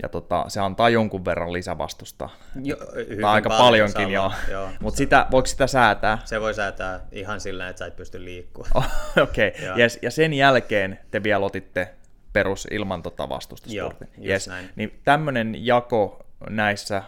ja 0.02 0.10
tota, 0.10 0.46
se 0.48 0.60
antaa 0.60 0.90
jonkun 0.90 1.26
verran 1.26 1.54
lisävastusta. 1.54 2.30
Jo, 2.64 2.76
tai 3.22 3.34
aika 3.34 3.50
paljon, 3.50 3.90
paljonkin, 3.94 4.14
joo. 4.14 4.32
joo. 4.52 4.70
Mutta 4.80 4.98
sitä, 4.98 5.28
voiko 5.32 5.46
sitä 5.46 5.68
säätää? 5.68 6.18
Se 6.26 6.42
voi 6.42 6.54
säätää 6.54 7.00
ihan 7.12 7.42
sillä, 7.42 7.70
että 7.70 7.80
sä 7.80 7.86
et 7.86 7.96
pysty 7.96 8.26
liikkumaan. 8.26 8.72
Oh, 8.76 9.24
Okei, 9.24 9.48
okay. 9.48 9.80
yes. 9.80 10.00
ja 10.02 10.12
sen 10.12 10.34
jälkeen 10.34 11.00
te 11.12 11.24
vielä 11.24 11.46
otitte 11.46 11.90
perus 12.34 12.68
ilman 12.72 13.04
tota 13.04 13.30
vastusta 13.30 13.70
Joo, 13.72 13.94
yes. 14.26 14.48
näin. 14.48 14.70
Niin 14.76 15.00
tämmöinen 15.04 15.66
jako 15.66 16.26
näissä, 16.50 17.04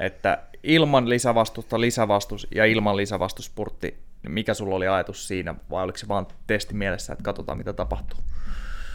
että 0.00 0.38
ilman 0.62 1.08
lisävastusta 1.08 1.80
lisävastus 1.80 2.46
ja 2.54 2.64
ilman 2.64 2.96
lisävastuspurtti, 2.96 3.98
niin 4.22 4.32
mikä 4.32 4.54
sulla 4.54 4.76
oli 4.76 4.88
ajatus 4.88 5.28
siinä, 5.28 5.54
vai 5.70 5.84
oliko 5.84 5.98
se 5.98 6.08
vaan 6.08 6.26
testi 6.46 6.74
mielessä, 6.74 7.12
että 7.12 7.22
katsotaan 7.22 7.58
mitä 7.58 7.72
tapahtuu? 7.72 8.18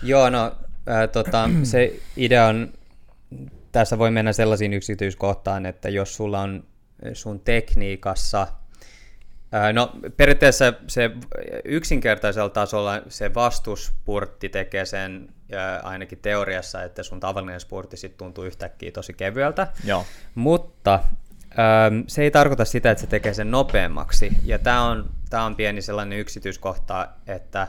Joo, 0.03 0.29
no 0.29 0.51
äh, 0.89 1.09
tota, 1.11 1.49
se 1.63 1.93
idea 2.17 2.45
on 2.45 2.73
tässä 3.71 3.97
voi 3.97 4.11
mennä 4.11 4.33
sellaisiin 4.33 4.73
yksityiskohtaan, 4.73 5.65
että 5.65 5.89
jos 5.89 6.15
sulla 6.15 6.41
on 6.41 6.63
sun 7.13 7.39
tekniikassa, 7.39 8.47
no 9.73 9.91
periaatteessa 10.17 10.73
se 10.87 11.11
yksinkertaisella 11.65 12.49
tasolla 12.49 13.01
se 13.07 13.33
vastuspurtti 13.33 14.49
tekee 14.49 14.85
sen 14.85 15.29
ainakin 15.83 16.17
teoriassa, 16.21 16.83
että 16.83 17.03
sun 17.03 17.19
tavallinen 17.19 17.59
spurtti 17.59 17.97
sitten 17.97 18.17
tuntuu 18.17 18.43
yhtäkkiä 18.43 18.91
tosi 18.91 19.13
kevyeltä, 19.13 19.67
Joo. 19.85 20.05
mutta 20.35 20.99
se 22.07 22.23
ei 22.23 22.31
tarkoita 22.31 22.65
sitä, 22.65 22.91
että 22.91 23.01
se 23.01 23.07
tekee 23.07 23.33
sen 23.33 23.51
nopeammaksi, 23.51 24.31
ja 24.43 24.59
tämä 24.59 24.83
on, 24.89 25.09
tää 25.29 25.43
on 25.43 25.55
pieni 25.55 25.81
sellainen 25.81 26.19
yksityiskohta, 26.19 27.07
että 27.27 27.67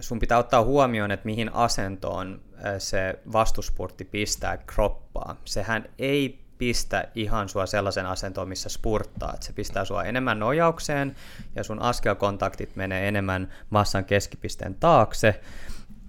sun 0.00 0.18
pitää 0.18 0.38
ottaa 0.38 0.64
huomioon, 0.64 1.10
että 1.10 1.26
mihin 1.26 1.54
asentoon 1.54 2.40
se 2.78 3.18
vastuspurtti 3.32 4.04
pistää 4.04 4.56
kroppaa. 4.56 5.36
Sehän 5.44 5.88
ei 5.98 6.38
pistä 6.58 7.08
ihan 7.14 7.48
sua 7.48 7.66
sellaisen 7.66 8.06
asentoon, 8.06 8.48
missä 8.48 8.68
spurttaat. 8.68 9.42
Se 9.42 9.52
pistää 9.52 9.84
sua 9.84 10.04
enemmän 10.04 10.38
nojaukseen 10.38 11.16
ja 11.54 11.64
sun 11.64 11.82
askelkontaktit 11.82 12.76
menee 12.76 13.08
enemmän 13.08 13.52
massan 13.70 14.04
keskipisteen 14.04 14.74
taakse. 14.74 15.40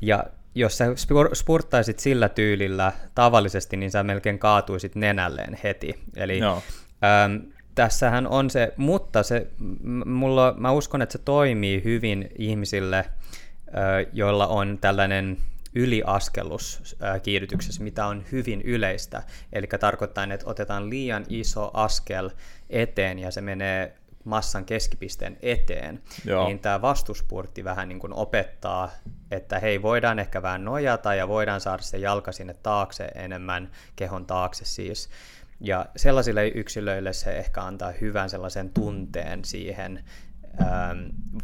Ja 0.02 0.24
jos 0.56 0.78
sä 0.78 0.86
spurttaisit 1.34 2.00
sillä 2.00 2.30
tyylillä 2.30 2.92
tavallisesti, 3.16 3.78
niin 3.78 3.92
sä 3.92 4.04
melkein 4.04 4.40
kaatuisit 4.40 4.96
nenälleen 4.96 5.58
heti. 5.64 6.00
Eli 6.16 6.40
no. 6.40 6.62
äm, 7.26 7.42
tässähän 7.76 8.28
on 8.28 8.50
se, 8.50 8.74
mutta 8.78 9.24
se, 9.24 9.48
mulla, 10.06 10.56
mä 10.58 10.72
uskon, 10.72 11.02
että 11.02 11.14
se 11.14 11.20
toimii 11.26 11.84
hyvin 11.84 12.32
ihmisille, 12.38 13.06
joilla 14.14 14.48
on 14.48 14.78
tällainen 14.82 15.38
yliaskellus 15.76 16.96
kiihdytyksessä, 17.24 17.84
mitä 17.84 18.06
on 18.06 18.24
hyvin 18.32 18.62
yleistä. 18.62 19.24
Eli 19.54 19.68
tarkoittaa, 19.80 20.24
että 20.24 20.50
otetaan 20.50 20.90
liian 20.90 21.26
iso 21.30 21.72
askel 21.74 22.30
eteen 22.70 23.20
ja 23.20 23.32
se 23.32 23.42
menee 23.42 23.96
massan 24.24 24.66
keskipisteen 24.66 25.38
eteen, 25.42 26.02
Joo. 26.26 26.48
niin 26.48 26.60
tämä 26.60 26.82
vastuspurtti 26.82 27.64
vähän 27.64 27.90
niin 27.90 28.00
kuin 28.00 28.14
opettaa, 28.14 28.92
että 29.32 29.60
hei, 29.60 29.82
voidaan 29.82 30.20
ehkä 30.20 30.42
vähän 30.42 30.66
nojata 30.66 31.16
ja 31.16 31.28
voidaan 31.28 31.62
saada 31.62 31.84
se 31.84 31.98
jalka 31.98 32.32
sinne 32.32 32.54
taakse 32.54 33.06
enemmän, 33.16 33.72
kehon 33.96 34.26
taakse 34.26 34.66
siis. 34.66 35.10
Ja 35.62 35.86
sellaisille 35.96 36.48
yksilöille 36.48 37.14
se 37.14 37.32
ehkä 37.32 37.62
antaa 37.62 37.92
hyvän 37.92 38.30
sellaisen 38.30 38.70
tunteen 38.70 39.46
siihen 39.46 40.04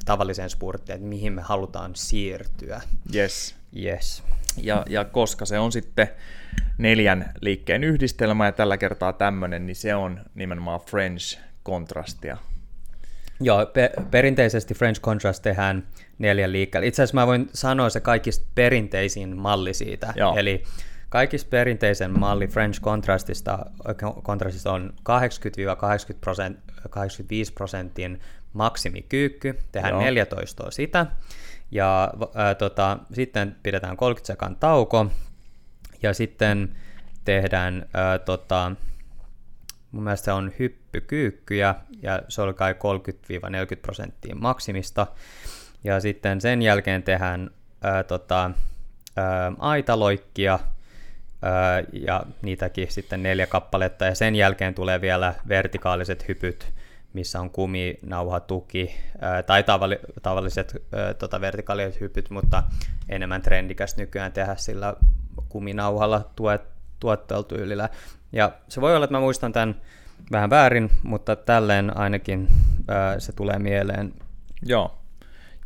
tavalliseen 0.06 0.50
spurttiin, 0.50 0.96
että 0.96 1.08
mihin 1.08 1.34
me 1.34 1.42
halutaan 1.42 1.92
siirtyä. 1.96 2.82
Yes. 3.16 3.56
Yes. 3.84 4.24
Ja, 4.58 4.86
ja 4.90 5.06
koska 5.06 5.46
se 5.46 5.60
on 5.60 5.72
sitten 5.72 6.08
neljän 6.78 7.34
liikkeen 7.42 7.84
yhdistelmä 7.84 8.46
ja 8.46 8.52
tällä 8.52 8.78
kertaa 8.78 9.14
tämmöinen, 9.14 9.66
niin 9.66 9.76
se 9.76 9.96
on 9.96 10.20
nimenomaan 10.36 10.80
French 10.80 11.40
kontrastia. 11.64 12.38
Joo, 13.40 13.66
pe- 13.66 13.92
perinteisesti 14.12 14.74
French 14.74 15.02
Contrast 15.02 15.44
tehdään 15.44 15.88
neljän 16.20 16.52
liikkeellä. 16.52 16.88
Itse 16.88 17.04
asiassa 17.04 17.16
mä 17.16 17.28
voin 17.28 17.50
sanoa 17.54 17.90
se 17.90 18.00
kaikista 18.00 18.46
perinteisin 18.56 19.38
malli 19.38 19.74
siitä. 19.74 20.14
Joo. 20.16 20.36
Eli 20.38 20.64
kaikissa 21.10 21.48
perinteisen 21.50 22.20
malli 22.20 22.48
French 22.48 22.82
Contrastista, 22.82 23.66
Contrastista 24.24 24.72
on 24.72 24.94
80-85 25.10 25.14
prosentin 27.56 28.22
maksimikyykky, 28.56 29.60
tehdään 29.72 29.94
Joo. 29.94 30.02
14 30.02 30.72
sitä, 30.72 31.06
ja 31.72 32.14
ää, 32.36 32.56
tota, 32.56 32.98
sitten 33.14 33.56
pidetään 33.64 33.98
30 33.98 34.28
sekan 34.28 34.56
tauko, 34.56 35.12
ja 36.02 36.14
sitten 36.14 36.76
tehdään, 37.26 37.86
ää, 37.94 38.20
tota, 38.20 38.72
mun 39.92 40.04
mielestä 40.04 40.26
se 40.26 40.32
on 40.32 40.52
hyppykyykkyjä, 40.60 41.76
ja 42.02 42.22
se 42.30 42.42
oli 42.42 42.54
kai 42.54 42.74
30-40 42.74 42.78
prosenttia 43.82 44.36
maksimista, 44.36 45.08
ja 45.84 46.00
sitten 46.00 46.42
sen 46.42 46.62
jälkeen 46.62 47.04
tehdään 47.04 47.50
ää, 47.82 48.04
tota, 48.04 48.52
ää, 49.16 49.52
aitaloikkia, 49.60 50.60
ää, 51.42 51.84
ja 51.94 52.24
niitäkin 52.42 52.92
sitten 52.92 53.24
neljä 53.24 53.48
kappaletta, 53.48 54.06
ja 54.06 54.16
sen 54.16 54.36
jälkeen 54.36 54.76
tulee 54.76 55.02
vielä 55.02 55.34
vertikaaliset 55.48 56.28
hypyt, 56.28 56.75
missä 57.16 57.42
on 57.42 57.50
kuminauhatuki 57.50 58.96
ää, 59.22 59.44
tai 59.44 59.64
tavalli, 59.64 60.00
tavalliset 60.22 60.84
tota, 61.20 61.42
vertikaaliset 61.42 62.02
hypyt, 62.02 62.30
mutta 62.30 62.64
enemmän 63.10 63.42
trendikäs 63.42 63.98
nykyään 63.98 64.32
tehdä 64.32 64.56
sillä 64.56 64.96
kuminauhalla 65.50 66.32
tuet, 66.36 66.62
tuotteltuylillä. 67.00 67.90
Ja 68.32 68.52
se 68.68 68.82
voi 68.82 68.96
olla, 68.96 69.04
että 69.04 69.16
mä 69.16 69.20
muistan 69.20 69.54
tämän 69.54 69.82
vähän 70.32 70.50
väärin, 70.50 70.90
mutta 71.04 71.36
tälleen 71.36 71.98
ainakin 71.98 72.48
ää, 72.88 73.20
se 73.20 73.32
tulee 73.32 73.60
mieleen. 73.60 74.14
Joo, 74.66 74.98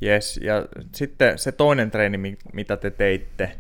yes. 0.04 0.40
Ja 0.44 0.66
sitten 0.96 1.38
se 1.38 1.52
toinen 1.52 1.92
treeni, 1.92 2.38
mitä 2.54 2.78
te 2.78 2.92
teitte, 2.92 3.52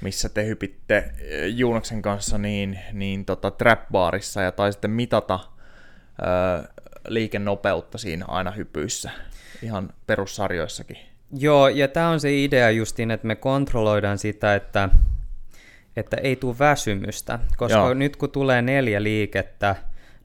missä 0.00 0.28
te 0.28 0.46
hypitte 0.46 1.12
Juunoksen 1.46 2.02
kanssa 2.02 2.38
niin, 2.38 2.78
niin 2.92 3.24
tota, 3.24 3.50
trap-baarissa 3.50 4.42
ja 4.42 4.52
taisitte 4.52 4.88
mitata 4.88 5.40
ää, 6.22 6.64
liikennopeutta 7.08 7.98
siinä 7.98 8.24
aina 8.28 8.50
hypyissä, 8.50 9.10
ihan 9.62 9.90
perussarjoissakin. 10.06 10.98
Joo, 11.38 11.68
ja 11.68 11.88
tämä 11.88 12.08
on 12.08 12.20
se 12.20 12.44
idea 12.44 12.70
justiin, 12.70 13.10
että 13.10 13.26
me 13.26 13.36
kontrolloidaan 13.36 14.18
sitä, 14.18 14.54
että, 14.54 14.88
että 15.96 16.16
ei 16.16 16.36
tule 16.36 16.58
väsymystä, 16.58 17.38
koska 17.56 17.78
Joo. 17.78 17.94
nyt 17.94 18.16
kun 18.16 18.30
tulee 18.30 18.62
neljä 18.62 19.02
liikettä 19.02 19.76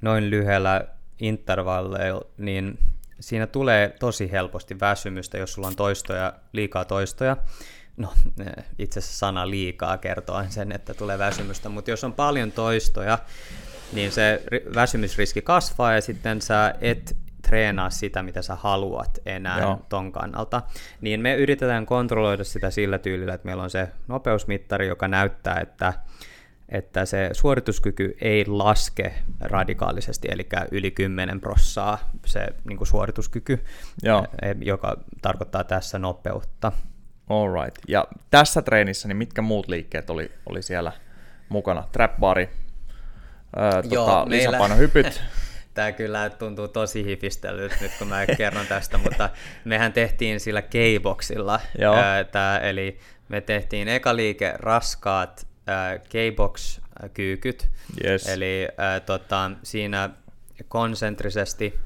noin 0.02 0.30
lyhyellä 0.30 0.88
intervalleilla, 1.20 2.26
niin 2.38 2.80
siinä 3.20 3.48
tulee 3.48 3.96
tosi 4.00 4.32
helposti 4.32 4.80
väsymystä, 4.80 5.38
jos 5.38 5.54
sulla 5.54 5.68
on 5.68 5.76
toistoja, 5.76 6.34
liikaa 6.54 6.86
toistoja. 6.86 7.38
No, 7.98 8.14
itse 8.80 9.00
asiassa 9.00 9.18
sana 9.18 9.50
liikaa 9.50 9.98
kertoo 9.98 10.44
sen, 10.50 10.72
että 10.72 10.94
tulee 10.94 11.20
väsymystä, 11.20 11.70
mutta 11.70 11.92
jos 11.92 12.04
on 12.04 12.14
paljon 12.14 12.52
toistoja, 12.52 13.18
niin 13.96 14.12
se 14.12 14.42
väsymysriski 14.76 15.42
kasvaa 15.42 15.94
ja 15.94 16.02
sitten 16.02 16.42
sä 16.42 16.76
et 16.82 17.18
treenaa 17.42 17.90
sitä, 17.90 18.24
mitä 18.24 18.42
sä 18.42 18.56
haluat 18.56 19.20
enää 19.26 19.60
Joo. 19.60 19.82
ton 19.90 20.12
kannalta. 20.12 20.62
Niin 21.02 21.22
me 21.22 21.36
yritetään 21.36 21.86
kontrolloida 21.86 22.44
sitä 22.44 22.72
sillä 22.72 22.98
tyylillä, 22.98 23.34
että 23.34 23.46
meillä 23.46 23.64
on 23.64 23.70
se 23.70 23.88
nopeusmittari, 24.08 24.88
joka 24.88 25.08
näyttää, 25.08 25.60
että, 25.60 25.94
että 26.70 27.06
se 27.06 27.30
suorituskyky 27.32 28.18
ei 28.22 28.46
laske 28.48 29.14
radikaalisesti, 29.40 30.28
eli 30.32 30.48
yli 30.72 30.92
10 30.92 31.40
prossaa 31.40 32.10
se 32.26 32.48
niin 32.64 32.78
kuin 32.78 32.88
suorituskyky, 32.88 33.64
Joo. 34.04 34.28
E, 34.42 34.56
joka 34.62 34.98
tarkoittaa 35.22 35.64
tässä 35.64 36.00
nopeutta. 36.00 36.72
Alright. 37.30 37.78
Ja 37.88 38.08
tässä 38.30 38.62
treenissä, 38.62 39.08
niin 39.08 39.18
mitkä 39.18 39.42
muut 39.42 39.68
liikkeet 39.68 40.10
oli, 40.10 40.32
oli 40.46 40.62
siellä 40.62 40.92
mukana? 41.50 41.84
Trap 41.92 42.20
bari, 42.20 42.50
Joo, 43.92 44.06
tota, 44.06 44.26
meillä... 44.30 44.52
lisäpainohypyt. 44.52 45.22
Tämä 45.74 45.92
kyllä 45.92 46.30
tuntuu 46.30 46.68
tosi 46.68 47.06
hifistellyt 47.06 47.72
nyt, 47.82 47.92
kun 48.00 48.08
mä 48.08 48.26
kerron 48.38 48.68
tästä, 48.68 48.98
mutta 48.98 49.30
mehän 49.66 49.94
tehtiin 49.94 50.40
sillä. 51.22 51.60
Tää, 52.32 52.60
eli 52.60 53.00
me 53.30 53.42
tehtiin 53.42 53.88
eka 53.88 54.16
liike 54.16 54.54
raskaat 54.60 55.48
K-box-kyykyt. 56.10 57.70
Yes. 58.04 58.28
Eli 58.28 58.68
ää, 58.78 59.00
tota, 59.00 59.52
siinä 59.64 60.10
konsentrisesti, 60.68 61.80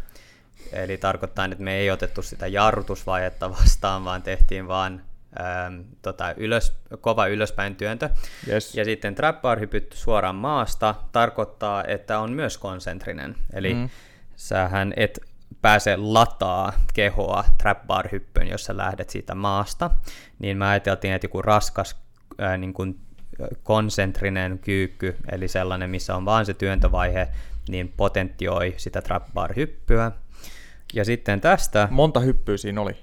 eli 0.71 0.97
tarkoittaa, 0.97 1.45
että 1.45 1.63
me 1.63 1.75
ei 1.75 1.91
otettu 1.91 2.21
sitä 2.21 2.47
jarrutusvajetta 2.47 3.51
vastaan, 3.51 4.05
vaan 4.05 4.23
tehtiin 4.23 4.67
vaan 4.67 5.01
ähm, 5.39 5.81
tota, 6.01 6.33
ylös, 6.37 6.73
kova 7.01 7.27
ylöspäin 7.27 7.75
työntö. 7.75 8.09
Yes. 8.47 8.75
Ja 8.75 8.85
sitten 8.85 9.15
trap 9.15 9.41
bar 9.41 9.59
hypyt 9.59 9.93
suoraan 9.93 10.35
maasta 10.35 10.95
tarkoittaa, 11.11 11.83
että 11.83 12.19
on 12.19 12.31
myös 12.31 12.57
konsentrinen. 12.57 13.35
Eli 13.53 13.73
mm. 13.73 13.89
sähän 14.35 14.93
et 14.95 15.19
pääse 15.61 15.97
lataa 15.97 16.73
kehoa 16.93 17.43
trap 17.57 17.87
bar 17.87 18.07
hyppyyn, 18.11 18.47
jos 18.47 18.65
sä 18.65 18.77
lähdet 18.77 19.09
siitä 19.09 19.35
maasta. 19.35 19.91
Niin 20.39 20.57
mä 20.57 20.69
ajateltiin, 20.69 21.13
että 21.13 21.25
joku 21.25 21.41
raskas 21.41 21.95
äh, 22.41 22.57
niin 22.57 22.73
kuin 22.73 22.99
konsentrinen 23.63 24.59
kyykky, 24.59 25.15
eli 25.31 25.47
sellainen, 25.47 25.89
missä 25.89 26.15
on 26.15 26.25
vaan 26.25 26.45
se 26.45 26.53
työntövaihe, 26.53 27.27
niin 27.69 27.93
potentioi 27.97 28.73
sitä 28.77 29.01
trap 29.01 29.23
bar 29.33 29.55
hyppyä. 29.55 30.11
Ja 30.93 31.05
sitten 31.05 31.41
tästä... 31.41 31.87
Monta 31.91 32.19
hyppyä 32.19 32.57
siinä 32.57 32.81
oli? 32.81 32.97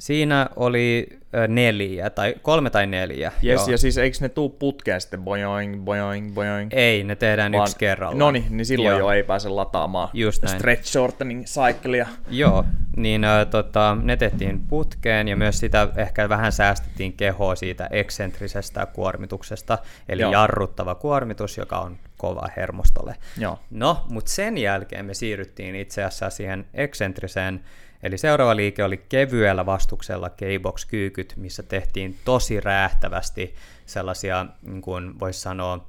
Siinä 0.00 0.48
oli 0.56 1.08
neljä, 1.48 2.10
tai 2.10 2.34
kolme 2.42 2.70
tai 2.70 2.86
neljä. 2.86 3.32
Yes, 3.44 3.68
ja 3.68 3.78
siis 3.78 3.98
eikö 3.98 4.16
ne 4.20 4.28
tuu 4.28 4.48
putkeen 4.48 5.00
sitten 5.00 5.22
boing, 5.22 5.84
boing, 5.84 6.34
boing? 6.34 6.70
Ei, 6.72 7.04
ne 7.04 7.16
tehdään 7.16 7.52
Vaan, 7.52 7.64
yksi 7.64 7.76
kerralla. 7.78 8.18
No 8.18 8.30
niin, 8.30 8.44
niin 8.50 8.66
silloin 8.66 8.98
joo. 8.98 8.98
jo 8.98 9.10
ei 9.10 9.22
pääse 9.22 9.48
lataamaan 9.48 10.08
Just 10.12 10.42
näin. 10.42 10.58
stretch 10.58 10.84
shortening 10.84 11.44
cyclea. 11.44 12.06
Joo, 12.30 12.64
niin 12.96 13.24
äh, 13.24 13.46
tota, 13.46 13.96
ne 14.02 14.16
tehtiin 14.16 14.60
putkeen 14.60 15.28
ja 15.28 15.36
myös 15.36 15.58
sitä 15.58 15.88
ehkä 15.96 16.28
vähän 16.28 16.52
säästettiin 16.52 17.12
kehoa 17.12 17.54
siitä 17.54 17.88
eksentrisestä 17.90 18.86
kuormituksesta, 18.86 19.78
eli 20.08 20.22
joo. 20.22 20.32
jarruttava 20.32 20.94
kuormitus, 20.94 21.58
joka 21.58 21.78
on 21.78 21.96
kova 22.16 22.48
hermostolle. 22.56 23.14
Joo. 23.38 23.58
No, 23.70 24.04
mutta 24.10 24.30
sen 24.30 24.58
jälkeen 24.58 25.04
me 25.04 25.14
siirryttiin 25.14 25.74
itse 25.74 26.04
asiassa 26.04 26.30
siihen 26.30 26.66
eksentriseen 26.74 27.60
Eli 28.02 28.18
seuraava 28.18 28.56
liike 28.56 28.84
oli 28.84 29.04
kevyellä 29.08 29.66
vastuksella 29.66 30.30
K-box-kyykyt, 30.30 31.34
missä 31.36 31.62
tehtiin 31.62 32.18
tosi 32.24 32.60
räähtävästi 32.60 33.54
sellaisia, 33.86 34.46
niin 34.62 34.82
kuin 34.82 35.20
voisi 35.20 35.40
sanoa, 35.40 35.86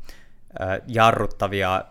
jarruttavia, 0.88 1.86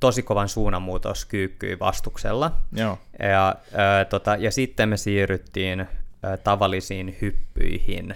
tosi 0.00 0.22
kovan 0.22 0.48
suunnanmuutoskyykkyjä 0.48 1.78
vastuksella. 1.78 2.52
Joo. 2.72 2.98
Ja, 3.18 3.56
ää, 3.74 4.04
tota, 4.04 4.36
ja 4.36 4.50
sitten 4.50 4.88
me 4.88 4.96
siirryttiin 4.96 5.80
ää, 6.22 6.36
tavallisiin 6.36 7.16
hyppyihin, 7.20 8.14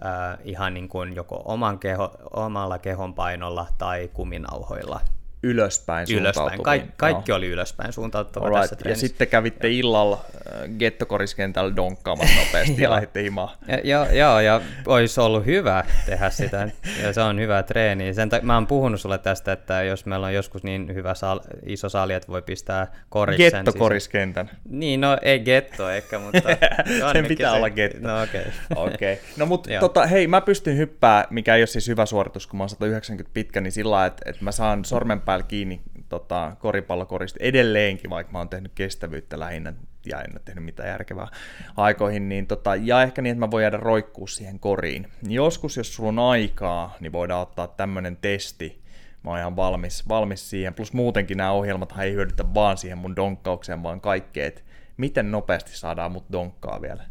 ää, 0.00 0.38
ihan 0.44 0.74
niin 0.74 0.88
kuin 0.88 1.14
joko 1.14 1.42
oman 1.44 1.78
keho, 1.78 2.10
omalla 2.32 2.78
kehonpainolla 2.78 3.66
tai 3.78 4.10
kuminauhoilla 4.12 5.00
ylöspäin 5.42 6.06
Ylöspäin. 6.10 6.62
Kaik- 6.62 6.96
kaikki 6.96 7.32
no. 7.32 7.36
oli 7.36 7.46
ylöspäin 7.46 7.92
suuntautuva 7.92 8.48
right. 8.48 8.60
tässä 8.60 8.76
treenissä. 8.76 9.04
Ja 9.04 9.08
sitten 9.08 9.28
kävitte 9.28 9.68
ja. 9.68 9.74
illalla 9.74 10.24
äh, 10.34 10.68
gettokoriskentällä 10.78 11.76
donkkaamassa 11.76 12.40
nopeasti 12.44 12.82
ja 12.82 12.90
lähditte 12.90 13.22
himaan. 13.22 13.58
Joo, 13.84 14.06
ja, 14.12 14.40
ja 14.40 14.60
olisi 14.86 15.20
ollut 15.20 15.46
hyvä 15.46 15.84
tehdä 16.06 16.30
sitä, 16.30 16.68
ja 17.02 17.12
se 17.12 17.20
on 17.20 17.40
hyvä 17.40 17.62
treeni. 17.62 18.14
Sen 18.14 18.28
ta- 18.28 18.40
mä 18.42 18.54
oon 18.54 18.66
puhunut 18.66 19.00
sulle 19.00 19.18
tästä, 19.18 19.52
että 19.52 19.82
jos 19.82 20.06
meillä 20.06 20.26
on 20.26 20.34
joskus 20.34 20.62
niin 20.62 20.94
hyvä 20.94 21.12
sal- 21.14 21.40
iso 21.66 21.88
sali, 21.88 22.12
että 22.12 22.28
voi 22.28 22.42
pistää 22.42 22.92
koriksen. 23.08 23.50
Gettokoriskentän. 23.52 24.46
Siis... 24.46 24.58
Niin, 24.64 25.00
no 25.00 25.18
ei 25.22 25.38
getto 25.40 25.90
ehkä, 25.90 26.18
mutta... 26.18 26.48
Sen 27.12 27.26
pitää 27.26 27.50
se... 27.50 27.56
olla 27.56 27.70
getto. 27.70 28.08
No 28.08 28.22
okei. 28.22 28.44
Okay. 28.70 28.94
okay. 28.94 29.16
No 29.36 29.46
mutta 29.46 29.70
tota, 29.80 30.06
hei, 30.06 30.26
mä 30.26 30.40
pystyn 30.40 30.76
hyppää, 30.76 31.26
mikä 31.30 31.54
ei 31.54 31.60
ole 31.60 31.66
siis 31.66 31.88
hyvä 31.88 32.06
suoritus, 32.06 32.46
kun 32.46 32.56
mä 32.58 32.62
oon 32.62 32.68
190 32.68 33.34
pitkä, 33.34 33.60
niin 33.60 33.72
sillä 33.72 34.06
että, 34.06 34.22
että 34.26 34.44
mä 34.44 34.52
saan 34.52 34.84
sormenpää 34.84 35.31
päällä 35.32 35.46
kiinni 35.46 35.80
tota, 36.08 36.56
koripallokorista 36.58 37.38
edelleenkin, 37.42 38.10
vaikka 38.10 38.32
mä 38.32 38.38
oon 38.38 38.48
tehnyt 38.48 38.72
kestävyyttä 38.74 39.40
lähinnä 39.40 39.72
ja 40.06 40.20
en 40.20 40.32
ole 40.32 40.40
tehnyt 40.44 40.64
mitään 40.64 40.88
järkevää 40.88 41.28
aikoihin, 41.76 42.28
niin 42.28 42.46
tota, 42.46 42.76
ja 42.76 43.02
ehkä 43.02 43.22
niin, 43.22 43.30
että 43.32 43.46
mä 43.46 43.50
voin 43.50 43.62
jäädä 43.62 43.76
roikkuu 43.76 44.26
siihen 44.26 44.58
koriin. 44.58 45.08
Joskus, 45.28 45.76
jos 45.76 45.94
sulla 45.94 46.08
on 46.08 46.18
aikaa, 46.18 46.96
niin 47.00 47.12
voidaan 47.12 47.42
ottaa 47.42 47.66
tämmöinen 47.66 48.16
testi, 48.16 48.82
mä 49.24 49.30
oon 49.30 49.38
ihan 49.38 49.56
valmis, 49.56 50.08
valmis 50.08 50.50
siihen, 50.50 50.74
plus 50.74 50.92
muutenkin 50.92 51.36
nämä 51.36 51.52
ohjelmat 51.52 51.94
ei 51.98 52.12
hyödytä 52.12 52.54
vaan 52.54 52.78
siihen 52.78 52.98
mun 52.98 53.16
donkkaukseen, 53.16 53.82
vaan 53.82 54.00
kaikkea, 54.00 54.46
että 54.46 54.62
miten 54.96 55.30
nopeasti 55.30 55.76
saadaan 55.76 56.12
mut 56.12 56.24
donkkaa 56.32 56.82
vielä 56.82 57.04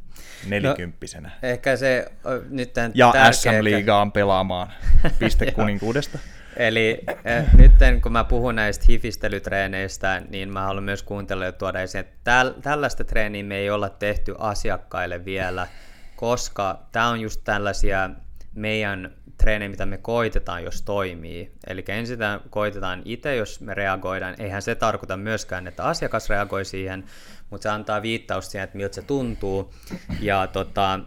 nelikymppisenä. 0.47 1.27
No, 1.41 1.49
ehkä 1.49 1.75
se 1.75 2.11
nyt 2.49 2.71
Ja 2.93 3.13
SM-liigaan 3.31 4.11
pelaamaan 4.11 4.71
pistekuninkuudesta. 5.19 6.19
Eli 6.57 7.01
äh, 7.27 7.53
nyt 7.53 7.71
kun 8.03 8.11
mä 8.11 8.23
puhun 8.23 8.55
näistä 8.55 8.85
hifistelytreeneistä, 8.89 10.21
niin 10.29 10.53
mä 10.53 10.61
haluan 10.61 10.83
myös 10.83 11.03
kuuntella 11.03 11.45
ja 11.45 11.51
tuoda 11.51 11.81
esiin, 11.81 11.99
että 11.99 12.17
täl, 12.23 12.49
tällaista 12.61 13.03
treeniä 13.03 13.43
me 13.43 13.57
ei 13.57 13.69
olla 13.69 13.89
tehty 13.89 14.35
asiakkaille 14.37 15.25
vielä, 15.25 15.67
koska 16.15 16.81
tämä 16.91 17.09
on 17.09 17.21
just 17.21 17.41
tällaisia 17.43 18.09
meidän 18.55 19.11
treeni, 19.37 19.69
mitä 19.69 19.85
me 19.85 19.97
koitetaan, 19.97 20.63
jos 20.63 20.81
toimii. 20.81 21.51
Eli 21.67 21.83
ensin 21.87 22.19
koitetaan 22.49 23.01
itse, 23.05 23.35
jos 23.35 23.61
me 23.61 23.73
reagoidaan. 23.73 24.35
Eihän 24.39 24.61
se 24.61 24.75
tarkoita 24.75 25.17
myöskään, 25.17 25.67
että 25.67 25.83
asiakas 25.83 26.29
reagoi 26.29 26.65
siihen, 26.65 27.03
mutta 27.49 27.63
se 27.63 27.69
antaa 27.69 28.01
viittaus 28.01 28.51
siihen, 28.51 28.63
että 28.63 28.77
miltä 28.77 28.95
se 28.95 29.01
tuntuu. 29.01 29.73
Ja 30.19 30.47
tota, 30.47 30.99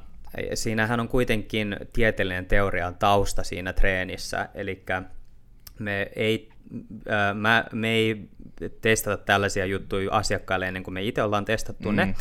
siinähän 0.54 1.00
on 1.00 1.08
kuitenkin 1.08 1.76
tieteellinen 1.92 2.46
teorian 2.46 2.94
tausta 2.94 3.42
siinä 3.42 3.72
treenissä, 3.72 4.48
eli 4.54 4.84
me 5.78 6.10
ei, 6.16 6.48
äh, 7.10 7.34
mä, 7.34 7.64
me 7.72 7.88
ei 7.88 8.28
testata 8.80 9.24
tällaisia 9.24 9.66
juttuja 9.66 10.12
asiakkaille 10.12 10.68
ennen 10.68 10.82
kuin 10.82 10.94
me 10.94 11.02
itse 11.02 11.22
ollaan 11.22 11.44
testattu 11.44 11.90
mm. 11.90 11.96
ne. 11.96 12.14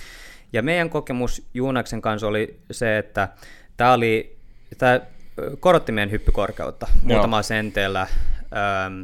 Ja 0.53 0.63
meidän 0.63 0.89
kokemus 0.89 1.47
Juunaksen 1.53 2.01
kanssa 2.01 2.27
oli 2.27 2.59
se, 2.71 2.97
että 2.97 3.29
tämä 3.77 3.93
oli, 3.93 4.37
tämä 4.77 5.01
korotti 5.59 5.91
meidän 5.91 6.11
hyppykorkeutta 6.11 6.87
muutama 7.03 7.41
senteellä 7.41 8.01
ähm, 8.01 9.01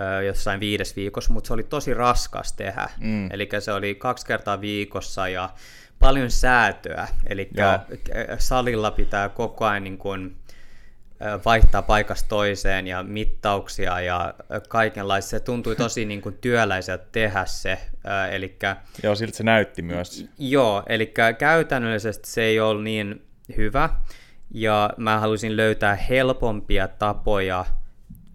äh, 0.00 0.24
jossain 0.26 0.60
viides 0.60 0.96
viikossa, 0.96 1.32
mutta 1.32 1.48
se 1.48 1.54
oli 1.54 1.62
tosi 1.62 1.94
raskas 1.94 2.52
tehdä. 2.52 2.88
Mm. 3.00 3.28
Eli 3.32 3.48
se 3.58 3.72
oli 3.72 3.94
kaksi 3.94 4.26
kertaa 4.26 4.60
viikossa 4.60 5.28
ja 5.28 5.50
paljon 5.98 6.30
säätöä, 6.30 7.08
eli 7.26 7.50
salilla 8.38 8.90
pitää 8.90 9.28
koko 9.28 9.64
ajan 9.64 9.84
niin 9.84 9.98
kuin, 9.98 10.36
vaihtaa 11.44 11.82
paikasta 11.82 12.28
toiseen 12.28 12.86
ja 12.86 13.02
mittauksia 13.02 14.00
ja 14.00 14.34
kaikenlaista. 14.68 15.30
Se 15.30 15.40
tuntui 15.40 15.76
tosi 15.76 16.04
niin 16.04 16.20
kuin 16.20 16.38
työläiseltä 16.40 17.04
tehdä 17.12 17.44
se. 17.44 17.78
Elikkä, 18.30 18.76
joo, 19.02 19.14
siltä 19.14 19.36
se 19.36 19.42
näytti 19.42 19.82
myös. 19.82 20.26
Joo, 20.38 20.82
eli 20.88 21.14
käytännöllisesti 21.38 22.30
se 22.30 22.42
ei 22.42 22.60
ole 22.60 22.82
niin 22.82 23.26
hyvä. 23.56 23.90
Ja 24.50 24.90
mä 24.96 25.20
halusin 25.20 25.56
löytää 25.56 25.94
helpompia 25.94 26.88
tapoja 26.88 27.64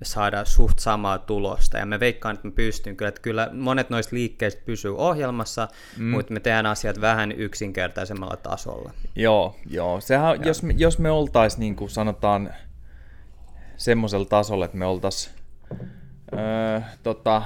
saada 0.04 0.46
suht 0.46 0.80
samaa 0.80 1.18
tulosta. 1.18 1.78
Ja 1.78 1.86
me 1.86 2.00
veikkaan, 2.00 2.36
että 2.36 2.48
mä 2.48 2.52
pystyn 2.52 2.98
kyllä, 2.98 3.10
että 3.10 3.22
kyllä 3.22 3.50
monet 3.54 3.90
noista 3.90 4.16
liikkeistä 4.16 4.62
pysyy 4.66 4.98
ohjelmassa, 4.98 5.68
mm. 5.98 6.06
mutta 6.06 6.34
me 6.34 6.40
tehdään 6.40 6.66
asiat 6.66 7.02
vähän 7.02 7.32
yksinkertaisemmalla 7.32 8.38
tasolla. 8.38 8.92
Joo, 9.16 9.56
joo. 9.70 10.02
Sehän, 10.02 10.46
jos 10.46 10.64
me, 10.64 10.74
jos 10.78 11.00
me 11.00 11.12
oltaisiin 11.12 11.60
niin 11.60 11.76
kuin 11.76 11.90
sanotaan 11.90 12.54
semmoisella 13.80 14.26
tasolla, 14.26 14.66
että 14.66 14.78
me 14.78 14.86
oltaisiin 14.86 15.36
öö, 16.34 16.82
tota, 17.04 17.42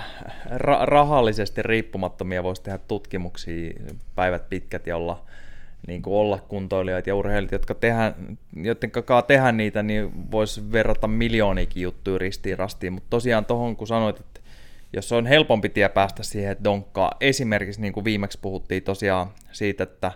ra- 0.49 0.85
rahallisesti 0.85 1.63
riippumattomia, 1.63 2.43
voisi 2.43 2.63
tehdä 2.63 2.77
tutkimuksia 2.77 3.73
päivät 4.15 4.49
pitkät 4.49 4.87
ja 4.87 4.97
olla 4.97 5.25
niin 5.87 6.01
kuin 6.01 6.13
olla 6.13 6.39
kuntoilijat 6.47 7.07
ja 7.07 7.15
urheilijat, 7.15 7.51
jotka 7.51 7.73
tehdään, 7.73 8.37
joiden 8.55 8.91
kakaa 8.91 9.21
tehdä 9.21 9.51
niitä, 9.51 9.83
niin 9.83 10.31
voisi 10.31 10.71
verrata 10.71 11.07
miljoonikin 11.07 11.83
juttuja 11.83 12.17
ristiin 12.17 12.57
rastiin, 12.57 12.93
mutta 12.93 13.09
tosiaan 13.09 13.45
tuohon 13.45 13.75
kun 13.75 13.87
sanoit, 13.87 14.19
että 14.19 14.39
jos 14.93 15.11
on 15.11 15.25
helpompi 15.25 15.69
tie 15.69 15.89
päästä 15.89 16.23
siihen, 16.23 16.51
että 16.51 16.63
donkkaa, 16.63 17.11
esimerkiksi 17.21 17.81
niin 17.81 17.93
kuin 17.93 18.03
viimeksi 18.03 18.39
puhuttiin 18.41 18.83
tosiaan 18.83 19.27
siitä, 19.51 19.83
että 19.83 20.11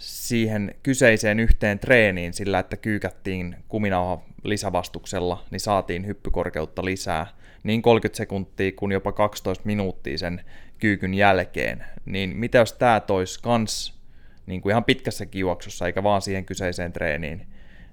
siihen 0.00 0.74
kyseiseen 0.82 1.40
yhteen 1.40 1.78
treeniin 1.78 2.32
sillä, 2.32 2.58
että 2.58 2.76
kyykättiin 2.76 3.56
kuminauha 3.68 4.22
lisävastuksella, 4.44 5.44
niin 5.50 5.60
saatiin 5.60 6.06
hyppykorkeutta 6.06 6.84
lisää 6.84 7.26
niin 7.62 7.82
30 7.82 8.16
sekuntia 8.16 8.72
kuin 8.72 8.92
jopa 8.92 9.12
12 9.12 9.66
minuuttia 9.66 10.18
sen 10.18 10.44
kyykyn 10.78 11.14
jälkeen. 11.14 11.84
Niin 12.04 12.36
mitä 12.36 12.58
jos 12.58 12.72
tämä 12.72 13.00
toisi 13.00 13.42
kans 13.42 14.00
niin 14.46 14.60
kuin 14.60 14.70
ihan 14.70 14.84
pitkässä 14.84 15.26
juoksussa, 15.34 15.86
eikä 15.86 16.02
vaan 16.02 16.22
siihen 16.22 16.44
kyseiseen 16.44 16.92
treeniin, 16.92 17.46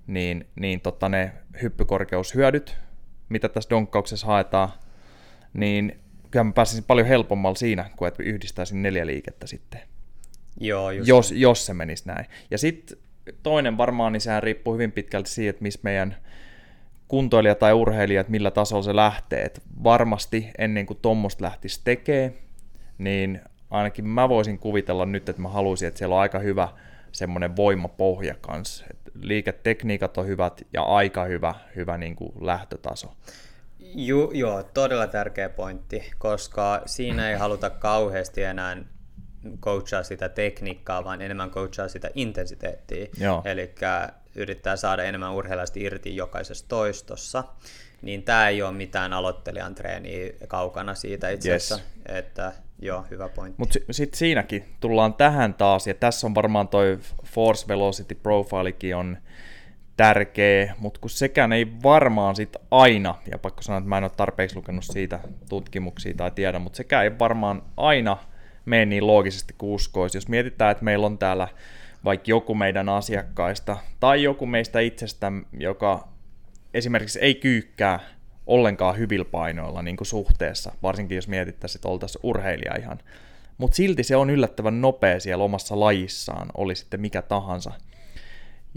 niin, 0.08 0.48
niin 0.56 0.82
totta 0.82 1.10
ne 1.10 1.32
hyppykorkeushyödyt, 1.62 2.78
mitä 3.30 3.50
tässä 3.50 3.70
donkkauksessa 3.70 4.28
haetaan, 4.28 4.70
niin 5.54 6.00
kyllä 6.32 6.44
mä 6.44 6.52
pääsisin 6.52 6.84
paljon 6.84 7.08
helpommalla 7.08 7.56
siinä, 7.56 7.90
kuin 7.96 8.08
että 8.08 8.24
yhdistäisin 8.24 8.82
neljä 8.82 9.06
liikettä 9.06 9.48
sitten. 9.48 9.97
Joo, 10.60 10.92
just 10.92 11.08
jos, 11.08 11.32
niin. 11.32 11.42
jos 11.42 11.66
se 11.66 11.74
menisi 11.74 12.08
näin. 12.08 12.26
Ja 12.52 12.58
sitten 12.58 12.98
toinen 13.44 13.78
varmaan, 13.78 14.14
niin 14.14 14.22
sehän 14.22 14.44
riippuu 14.44 14.74
hyvin 14.74 14.92
pitkälti 14.92 15.30
siitä, 15.30 15.50
että 15.50 15.64
missä 15.64 15.80
meidän 15.84 16.16
kuntoilija 17.08 17.56
tai 17.56 17.74
urheilija, 17.74 18.22
että 18.22 18.32
millä 18.32 18.52
tasolla 18.52 18.84
se 18.84 18.96
lähtee. 18.96 19.42
Et 19.44 19.62
varmasti 19.84 20.52
ennen 20.58 20.86
kuin 20.86 21.00
tuommoista 21.02 21.44
lähtisi 21.44 21.82
tekee, 21.84 22.34
niin 22.98 23.42
ainakin 23.70 24.08
mä 24.08 24.30
voisin 24.30 24.60
kuvitella 24.60 25.06
nyt, 25.06 25.30
että 25.30 25.42
mä 25.42 25.50
haluaisin, 25.50 25.88
että 25.88 25.98
siellä 25.98 26.16
on 26.16 26.22
aika 26.22 26.40
hyvä 26.40 26.70
semmoinen 27.12 27.56
voimapohja 27.56 28.36
kanssa. 28.42 28.86
Et 28.90 28.98
liiketekniikat 29.22 30.18
on 30.18 30.28
hyvät 30.28 30.62
ja 30.74 30.84
aika 30.84 31.24
hyvä, 31.24 31.56
hyvä 31.76 31.98
niin 31.98 32.16
kuin 32.16 32.32
lähtötaso. 32.42 33.14
Ju, 33.80 34.32
joo, 34.34 34.64
todella 34.64 35.08
tärkeä 35.08 35.50
pointti, 35.50 36.12
koska 36.18 36.82
siinä 36.86 37.30
ei 37.30 37.36
haluta 37.36 37.70
kauheasti 37.70 38.44
enää 38.44 38.78
coachaa 39.62 40.04
sitä 40.04 40.30
tekniikkaa, 40.30 41.04
vaan 41.04 41.22
enemmän 41.22 41.50
coachaa 41.50 41.88
sitä 41.88 42.10
intensiteettiä. 42.16 43.08
Eli 43.46 43.76
yrittää 44.36 44.76
saada 44.76 45.04
enemmän 45.04 45.34
urheilijasta 45.34 45.80
irti 45.80 46.16
jokaisessa 46.16 46.66
toistossa. 46.68 47.44
Niin 48.02 48.24
tämä 48.24 48.50
ei 48.50 48.62
ole 48.62 48.72
mitään 48.72 49.14
aloittelijan 49.14 49.76
treeniä 49.76 50.34
kaukana 50.48 50.96
siitä 50.96 51.30
itse 51.30 51.50
asiassa, 51.56 51.76
yes. 51.76 52.18
että 52.18 52.54
Joo, 52.80 53.06
hyvä 53.12 53.30
pointti. 53.30 53.56
Mutta 53.58 53.80
sitten 53.92 54.18
siinäkin 54.18 54.66
tullaan 54.80 55.14
tähän 55.14 55.54
taas, 55.54 55.88
ja 55.88 55.94
tässä 55.94 56.28
on 56.28 56.36
varmaan 56.36 56.68
toi 56.68 57.00
Force 57.26 57.68
Velocity 57.68 58.16
Profilekin 58.16 58.96
on 58.96 59.18
tärkeä, 59.98 60.76
mutta 60.80 61.00
kun 61.00 61.10
sekään 61.10 61.54
ei 61.54 61.68
varmaan 61.84 62.36
sit 62.36 62.56
aina, 62.72 63.16
ja 63.32 63.38
pakko 63.38 63.62
sanoa, 63.62 63.78
että 63.78 63.90
mä 63.90 63.98
en 63.98 64.04
ole 64.04 64.12
tarpeeksi 64.18 64.56
lukenut 64.56 64.84
siitä 64.84 65.20
tutkimuksia 65.50 66.14
tai 66.18 66.32
tiedä, 66.32 66.60
mutta 66.60 66.78
sekään 66.78 67.04
ei 67.04 67.20
varmaan 67.20 67.62
aina 67.78 68.18
mene 68.68 68.86
niin 68.86 69.08
loogisesti 69.08 69.56
kuin 69.58 69.74
uskoisi. 69.74 70.18
Jos 70.18 70.28
mietitään, 70.28 70.72
että 70.72 70.84
meillä 70.84 71.06
on 71.06 71.18
täällä 71.18 71.48
vaikka 72.04 72.26
joku 72.28 72.56
meidän 72.56 72.90
asiakkaista 72.90 73.78
tai 74.00 74.24
joku 74.24 74.46
meistä 74.46 74.80
itsestä, 74.80 75.32
joka 75.60 76.08
esimerkiksi 76.74 77.20
ei 77.20 77.36
kyykkää 77.36 78.00
ollenkaan 78.48 78.98
hyvillä 78.98 79.26
painoilla 79.26 79.82
niin 79.82 79.98
kuin 79.98 80.08
suhteessa, 80.08 80.72
varsinkin 80.84 81.16
jos 81.16 81.28
mietittäisiin, 81.28 81.80
että 81.80 81.90
oltaisiin 81.90 82.20
urheilija 82.24 82.76
ihan. 82.80 83.00
Mutta 83.58 83.76
silti 83.76 84.04
se 84.04 84.16
on 84.16 84.30
yllättävän 84.30 84.82
nopea 84.82 85.20
siellä 85.20 85.44
omassa 85.44 85.80
lajissaan, 85.80 86.48
oli 86.58 86.76
sitten 86.76 87.02
mikä 87.02 87.22
tahansa. 87.22 87.72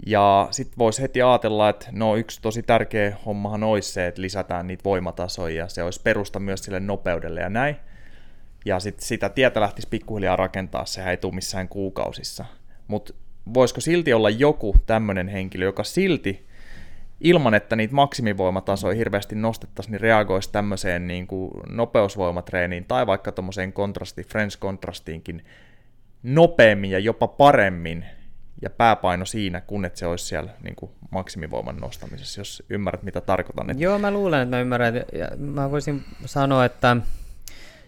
Ja 0.05 0.47
sitten 0.51 0.77
voisi 0.77 1.01
heti 1.01 1.21
ajatella, 1.21 1.69
että 1.69 1.87
no 1.91 2.15
yksi 2.15 2.41
tosi 2.41 2.63
tärkeä 2.63 3.17
hommahan 3.25 3.63
olisi 3.63 3.91
se, 3.91 4.07
että 4.07 4.21
lisätään 4.21 4.67
niitä 4.67 4.83
voimatasoja 4.83 5.55
ja 5.55 5.67
se 5.67 5.83
olisi 5.83 6.01
perusta 6.01 6.39
myös 6.39 6.63
sille 6.63 6.79
nopeudelle 6.79 7.41
ja 7.41 7.49
näin. 7.49 7.75
Ja 8.65 8.79
sitten 8.79 9.05
sitä 9.05 9.29
tietä 9.29 9.61
lähtisi 9.61 9.87
pikkuhiljaa 9.87 10.35
rakentaa, 10.35 10.85
sehän 10.85 11.11
ei 11.11 11.17
tule 11.17 11.35
missään 11.35 11.67
kuukausissa. 11.67 12.45
Mutta 12.87 13.13
voisiko 13.53 13.81
silti 13.81 14.13
olla 14.13 14.29
joku 14.29 14.75
tämmöinen 14.85 15.27
henkilö, 15.27 15.65
joka 15.65 15.83
silti 15.83 16.47
ilman, 17.21 17.53
että 17.53 17.75
niitä 17.75 17.95
maksimivoimatasoja 17.95 18.95
hirveästi 18.95 19.35
nostettaisiin, 19.35 19.91
niin 19.91 20.01
reagoisi 20.01 20.51
tämmöiseen 20.51 21.07
niin 21.07 21.27
kuin 21.27 21.51
nopeusvoimatreeniin 21.69 22.85
tai 22.85 23.07
vaikka 23.07 23.31
tuommoiseen 23.31 23.73
kontrasti, 23.73 24.23
French 24.23 24.59
kontrastiinkin 24.59 25.45
nopeammin 26.23 26.91
ja 26.91 26.99
jopa 26.99 27.27
paremmin 27.27 28.05
ja 28.61 28.69
pääpaino 28.69 29.25
siinä, 29.25 29.61
kun 29.61 29.85
että 29.85 29.99
se 29.99 30.05
olisi 30.05 30.25
siellä 30.25 30.51
niin 30.63 30.75
kuin 30.75 30.91
maksimivoiman 31.11 31.77
nostamisessa, 31.77 32.41
jos 32.41 32.63
ymmärrät, 32.69 33.03
mitä 33.03 33.21
tarkoitan. 33.21 33.69
Että... 33.69 33.83
Joo, 33.83 33.99
mä 33.99 34.11
luulen, 34.11 34.41
että 34.41 34.55
mä 34.55 34.61
ymmärrän. 34.61 34.95
Ja 34.95 35.27
mä 35.37 35.71
voisin 35.71 36.03
sanoa, 36.25 36.65
että 36.65 36.97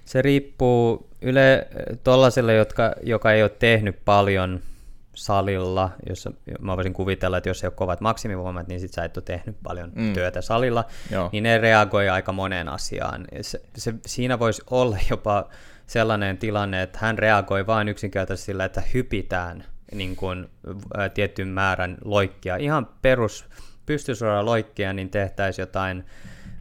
se 0.05 0.21
riippuu 0.21 1.09
yle 1.21 1.67
tuollaiselle, 2.03 2.53
jotka, 2.53 2.93
joka 3.03 3.31
ei 3.31 3.43
ole 3.43 3.51
tehnyt 3.59 3.99
paljon– 4.05 4.59
salilla, 5.13 5.89
jos 6.09 6.29
mä 6.59 6.75
voisin 6.75 6.93
kuvitella, 6.93 7.37
että 7.37 7.49
jos 7.49 7.63
ei 7.63 7.67
ole 7.67 7.73
kovat 7.75 8.01
maksimivoimat, 8.01 8.67
niin 8.67 8.79
sit 8.79 8.93
sä 8.93 9.05
et 9.05 9.17
ole 9.17 9.23
tehnyt 9.23 9.55
paljon 9.63 9.91
mm. 9.95 10.13
työtä 10.13 10.41
salilla, 10.41 10.85
Joo. 11.11 11.29
niin 11.31 11.43
ne 11.43 11.57
reagoi 11.57 12.09
aika 12.09 12.31
moneen 12.31 12.69
asiaan. 12.69 13.27
Se, 13.41 13.61
se, 13.77 13.93
siinä 14.05 14.39
voisi 14.39 14.61
olla 14.69 14.97
jopa 15.09 15.49
sellainen 15.87 16.37
tilanne, 16.37 16.81
että 16.81 16.99
hän 17.01 17.17
reagoi 17.17 17.67
vain 17.67 17.89
yksinkertaisesti 17.89 18.45
sillä, 18.45 18.65
että 18.65 18.83
hypitään 18.93 19.63
niin 19.93 20.15
kuin, 20.15 20.49
ä, 20.97 21.09
tietyn 21.09 21.47
määrän 21.47 21.97
loikkia. 22.03 22.55
Ihan 22.55 22.87
perus 23.01 23.45
pystysuora 23.85 24.45
loikkia, 24.45 24.93
niin 24.93 25.09
tehtäisiin 25.09 25.63
jotain 25.63 26.05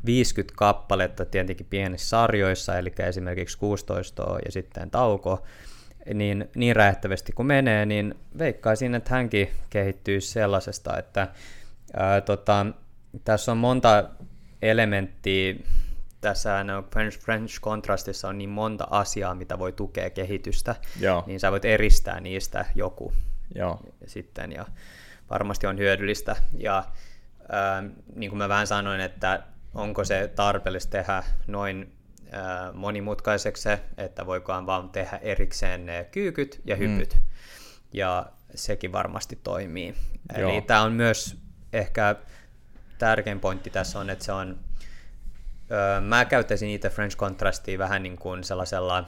50 0.06 0.54
kappaletta 0.56 1.24
tietenkin 1.24 1.66
pienissä 1.70 2.08
sarjoissa, 2.08 2.78
eli 2.78 2.92
esimerkiksi 2.98 3.58
16 3.58 4.38
ja 4.44 4.52
sitten 4.52 4.90
tauko, 4.90 5.42
niin, 6.14 6.50
niin 6.56 6.76
räjähtävästi 6.76 7.32
kuin 7.32 7.46
menee, 7.46 7.86
niin 7.86 8.14
veikkaisin, 8.38 8.94
että 8.94 9.10
hänkin 9.10 9.48
kehittyy 9.70 10.20
sellaisesta, 10.20 10.98
että 10.98 11.28
ää, 11.96 12.20
tota, 12.20 12.66
tässä 13.24 13.52
on 13.52 13.58
monta 13.58 14.04
elementtiä, 14.62 15.54
tässä 16.20 16.64
no, 16.64 16.84
French, 16.92 17.20
French 17.20 17.60
Contrastissa 17.60 18.28
on 18.28 18.38
niin 18.38 18.50
monta 18.50 18.86
asiaa, 18.90 19.34
mitä 19.34 19.58
voi 19.58 19.72
tukea 19.72 20.10
kehitystä, 20.10 20.74
Joo. 21.00 21.24
niin 21.26 21.40
sä 21.40 21.50
voit 21.50 21.64
eristää 21.64 22.20
niistä 22.20 22.64
joku 22.74 23.12
Joo. 23.54 23.80
sitten, 24.06 24.52
ja 24.52 24.66
varmasti 25.30 25.66
on 25.66 25.78
hyödyllistä, 25.78 26.36
ja 26.58 26.84
ää, 27.48 27.84
niin 28.14 28.30
kuin 28.30 28.38
mä 28.38 28.48
vähän 28.48 28.66
sanoin, 28.66 29.00
että 29.00 29.42
onko 29.74 30.04
se 30.04 30.32
tarpeellista 30.36 30.90
tehdä 30.90 31.22
noin 31.46 31.92
monimutkaiseksi 32.72 33.62
se, 33.62 33.80
että 33.96 34.26
voikohan 34.26 34.66
vaan 34.66 34.90
tehdä 34.90 35.16
erikseen 35.22 35.86
ne 35.86 36.08
kyykyt 36.12 36.60
ja 36.64 36.76
hypyt. 36.76 37.14
Mm. 37.14 37.20
Ja 37.92 38.26
sekin 38.54 38.92
varmasti 38.92 39.40
toimii. 39.42 39.94
Joo. 40.38 40.50
Eli 40.50 40.62
tämä 40.62 40.82
on 40.82 40.92
myös 40.92 41.36
ehkä 41.72 42.16
tärkein 42.98 43.40
pointti 43.40 43.70
tässä 43.70 43.98
on, 43.98 44.10
että 44.10 44.24
se 44.24 44.32
on, 44.32 44.58
öö, 45.70 46.00
mä 46.00 46.24
käyttäisin 46.24 46.66
niitä 46.66 46.90
French 46.90 47.16
Contrastia 47.16 47.78
vähän 47.78 48.02
niin 48.02 48.16
kuin 48.16 48.44
sellaisella, 48.44 49.04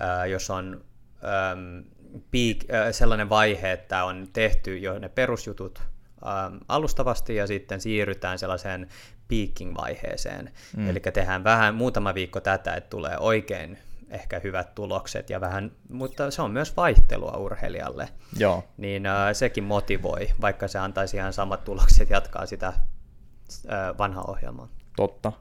öö, 0.00 0.26
jos 0.26 0.50
on 0.50 0.84
öö, 1.24 1.82
peak, 2.30 2.56
öö, 2.72 2.92
sellainen 2.92 3.28
vaihe, 3.28 3.72
että 3.72 4.04
on 4.04 4.28
tehty 4.32 4.78
jo 4.78 4.98
ne 4.98 5.08
perusjutut 5.08 5.78
öö, 5.78 6.58
alustavasti 6.68 7.36
ja 7.36 7.46
sitten 7.46 7.80
siirrytään 7.80 8.38
sellaiseen 8.38 8.88
peaking-vaiheeseen. 9.30 10.52
Mm. 10.76 10.90
Eli 10.90 11.00
tehdään 11.00 11.44
vähän 11.44 11.74
muutama 11.74 12.14
viikko 12.14 12.40
tätä, 12.40 12.74
että 12.74 12.90
tulee 12.90 13.18
oikein 13.18 13.78
ehkä 14.10 14.40
hyvät 14.44 14.74
tulokset, 14.74 15.30
ja 15.30 15.40
vähän, 15.40 15.72
mutta 15.88 16.30
se 16.30 16.42
on 16.42 16.50
myös 16.50 16.76
vaihtelua 16.76 17.36
urheilijalle. 17.36 18.08
Joo. 18.38 18.64
Niin 18.76 19.06
äh, 19.06 19.14
sekin 19.32 19.64
motivoi, 19.64 20.28
vaikka 20.40 20.68
se 20.68 20.78
antaisi 20.78 21.16
ihan 21.16 21.32
samat 21.32 21.64
tulokset 21.64 22.10
jatkaa 22.10 22.46
sitä 22.46 22.66
äh, 22.66 22.74
vanhaa 23.98 24.24
ohjelmaa. 24.28 24.68
Totta. 24.96 25.32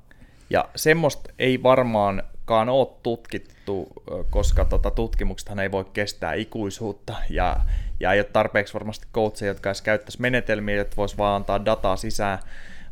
Ja 0.49 0.69
semmoista 0.75 1.29
ei 1.39 1.63
varmaankaan 1.63 2.69
ole 2.69 2.87
tutkittu, 3.03 3.93
koska 4.29 4.65
tota, 4.65 4.91
tutkimuksethan 4.91 5.59
ei 5.59 5.71
voi 5.71 5.85
kestää 5.93 6.33
ikuisuutta, 6.33 7.15
ja, 7.29 7.57
ja 7.99 8.13
ei 8.13 8.19
ole 8.19 8.29
tarpeeksi 8.33 8.73
varmasti 8.73 9.07
coacheja, 9.13 9.49
jotka 9.51 9.69
edes 9.69 9.81
käyttäisi 9.81 10.21
menetelmiä, 10.21 10.81
että 10.81 10.97
voisi 10.97 11.17
vaan 11.17 11.35
antaa 11.35 11.65
dataa 11.65 11.95
sisään, 11.95 12.39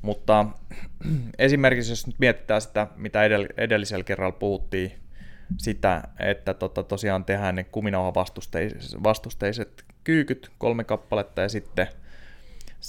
mutta 0.01 0.45
esimerkiksi 1.39 1.91
jos 1.91 2.07
nyt 2.07 2.19
mietitään 2.19 2.61
sitä, 2.61 2.87
mitä 2.95 3.19
edellisellä 3.57 4.03
kerralla 4.03 4.37
puhuttiin, 4.39 4.91
sitä, 5.57 6.03
että 6.19 6.53
tota, 6.53 6.83
tosiaan 6.83 7.25
tehdään 7.25 7.55
ne 7.55 7.65
vastusteiset, 8.15 9.03
vastusteiset 9.03 9.85
kyykyt, 10.03 10.51
kolme 10.57 10.83
kappaletta, 10.83 11.41
ja 11.41 11.49
sitten 11.49 11.87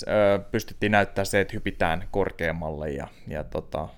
ö, 0.08 0.38
pystyttiin 0.50 0.92
näyttää 0.92 1.24
se, 1.24 1.40
että 1.40 1.54
hypitään 1.54 2.08
korkeammalle, 2.10 2.90
ja, 2.90 3.08
ja 3.28 3.44
tota, 3.44 3.88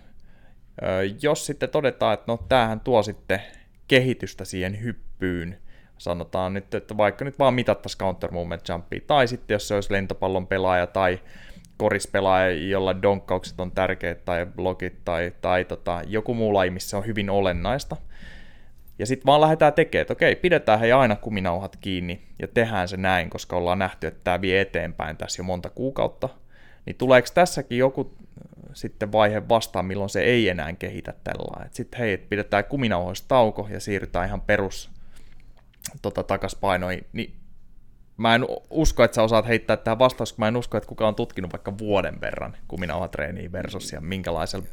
ö, 0.83 0.87
jos 1.23 1.47
sitten 1.47 1.69
todetaan, 1.69 2.15
että 2.15 2.33
no 2.33 2.39
tämähän 2.49 2.81
tuo 2.81 3.03
sitten 3.03 3.41
kehitystä 3.89 4.45
siihen 4.45 4.83
hyppyyn, 4.83 5.59
sanotaan 5.99 6.55
nyt, 6.55 6.75
että 6.75 6.97
vaikka 6.97 7.25
nyt 7.25 7.39
vaan 7.39 7.55
mitattaisiin 7.55 7.99
counter 7.99 8.33
movement 8.33 8.69
jumpia, 8.69 9.01
tai 9.07 9.29
sitten 9.29 9.55
jos 9.55 9.69
se 9.69 9.75
olisi 9.75 9.93
lentopallon 9.93 10.47
pelaaja 10.47 10.87
tai 10.87 11.21
korispelaaja, 11.81 12.51
jolla 12.51 13.03
donkkaukset 13.03 13.61
on 13.61 13.73
tärkeät, 13.73 14.25
tai 14.25 14.47
blogit, 14.47 15.05
tai, 15.05 15.33
tai 15.41 15.65
tota, 15.65 16.03
joku 16.07 16.35
muu 16.35 16.55
laji, 16.55 16.71
missä 16.71 16.97
on 16.97 17.07
hyvin 17.07 17.31
olennaista, 17.31 17.97
ja 18.99 19.07
sitten 19.07 19.27
vaan 19.27 19.41
lähdetään 19.41 19.73
tekemään, 19.73 20.03
että 20.03 20.13
okei, 20.13 20.37
pidetään 20.37 20.81
he 20.81 20.93
aina 20.93 21.17
kuminauhat 21.17 21.77
kiinni 21.77 22.23
ja 22.39 22.49
tehdään 22.49 22.89
se 22.89 22.97
näin, 22.97 23.31
koska 23.31 23.57
ollaan 23.57 23.79
nähty, 23.79 24.07
että 24.07 24.21
tämä 24.25 24.41
vie 24.41 24.61
eteenpäin 24.61 25.17
tässä 25.17 25.41
jo 25.41 25.45
monta 25.45 25.71
kuukautta. 25.71 26.29
Niin 26.87 26.97
tuleeko 26.97 27.29
tässäkin 27.35 27.79
joku 27.79 28.15
äh, 28.21 28.71
sitten 28.73 29.13
vaihe 29.13 29.49
vastaan, 29.49 29.85
milloin 29.85 30.11
se 30.11 30.21
ei 30.21 30.49
enää 30.49 30.73
kehitä 30.73 31.15
tällä 31.25 31.67
Sitten 31.71 31.99
hei, 31.99 32.13
et 32.13 32.29
pidetään 32.29 32.65
kuminauhoista 32.65 33.29
tauko 33.29 33.69
ja 33.71 33.81
siirrytään 33.81 34.27
ihan 34.27 34.41
perus 34.41 34.91
tota, 36.03 36.23
takaspainoihin. 36.23 37.07
Niin 37.13 37.40
mä 38.21 38.35
en 38.35 38.47
usko, 38.71 39.05
että 39.05 39.15
sä 39.15 39.23
osaat 39.23 39.49
heittää 39.49 39.77
tähän 39.77 39.99
vastaus, 39.99 40.33
kun 40.33 40.43
mä 40.43 40.49
en 40.49 40.57
usko, 40.57 40.77
että 40.77 40.89
kukaan 40.89 41.09
on 41.09 41.15
tutkinut 41.15 41.53
vaikka 41.53 41.79
vuoden 41.79 42.21
verran 42.21 42.57
kuminauhatreeniä 42.69 43.53
versus 43.53 43.93
ja 43.93 44.01
minkälaisella 44.01 44.67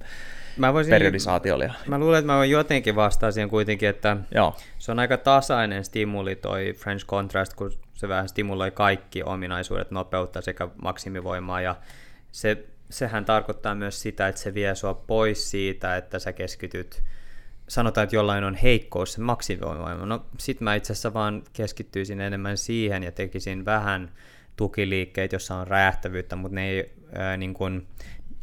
mä 0.58 0.74
voisin, 0.74 0.92
periodisaatiolla. 0.92 1.74
Mä 1.88 2.00
luulen, 2.00 2.20
että 2.20 2.32
mä 2.32 2.38
voin 2.38 2.50
jotenkin 2.50 2.96
vastaa 2.96 3.32
siihen 3.32 3.50
kuitenkin, 3.50 3.90
että 3.90 4.18
Joo. 4.32 4.56
se 4.78 4.92
on 4.92 5.00
aika 5.00 5.18
tasainen 5.18 5.86
stimuli 5.86 6.36
toi 6.36 6.74
French 6.78 7.06
Contrast, 7.06 7.54
kun 7.54 7.72
se 7.94 8.08
vähän 8.08 8.30
stimuloi 8.30 8.72
kaikki 8.72 9.24
ominaisuudet, 9.24 9.92
nopeutta 9.92 10.42
sekä 10.42 10.68
maksimivoimaa 10.82 11.62
ja 11.62 11.76
se, 12.32 12.66
sehän 12.90 13.26
tarkoittaa 13.26 13.76
myös 13.76 14.02
sitä, 14.02 14.28
että 14.28 14.42
se 14.42 14.54
vie 14.54 14.76
sua 14.76 14.94
pois 14.94 15.52
siitä, 15.52 15.98
että 15.98 16.20
sä 16.20 16.34
keskityt 16.34 17.04
sanotaan, 17.68 18.04
että 18.04 18.16
jollain 18.16 18.44
on 18.44 18.56
heikkous 18.56 19.14
se 19.14 19.22
maksimivoima. 19.22 20.06
No 20.06 20.26
sit 20.38 20.62
mä 20.62 20.76
itse 20.76 20.94
asiassa 20.94 21.14
vaan 21.14 21.44
keskittyisin 21.54 22.22
enemmän 22.22 22.58
siihen 22.58 23.04
ja 23.04 23.12
tekisin 23.12 23.66
vähän 23.66 24.12
tukiliikkeitä, 24.56 25.36
jossa 25.36 25.56
on 25.56 25.68
räjähtävyyttä, 25.68 26.36
mutta 26.36 26.56
ne 26.56 26.70
ei, 26.70 26.94
ää, 27.16 27.38
niin 27.38 27.54
kun, 27.54 27.88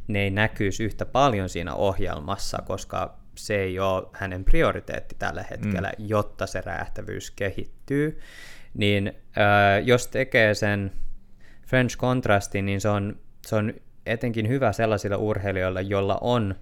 ne 0.09 0.23
ei 0.23 0.31
näkyisi 0.31 0.85
yhtä 0.85 1.07
paljon 1.07 1.49
siinä 1.49 1.75
ohjelmassa, 1.75 2.59
koska 2.67 3.19
se 3.35 3.57
ei 3.57 3.79
ole 3.79 4.07
hänen 4.13 4.45
prioriteetti 4.45 5.17
tällä 5.19 5.45
hetkellä, 5.51 5.93
mm. 5.99 6.05
jotta 6.09 6.47
se 6.47 6.61
räjähtävyys 6.61 7.31
kehittyy. 7.31 8.21
Niin 8.75 9.13
ää, 9.37 9.79
jos 9.79 10.07
tekee 10.07 10.55
sen 10.55 10.93
French 11.67 11.97
Contrastin, 11.97 12.67
niin 12.67 12.81
se 12.81 12.89
on, 12.89 13.17
se 13.47 13.57
on 13.57 13.75
etenkin 14.07 14.49
hyvä 14.49 14.73
sellaisille 14.73 15.17
urheilijoille, 15.17 15.83
joilla 15.83 16.19
on 16.21 16.55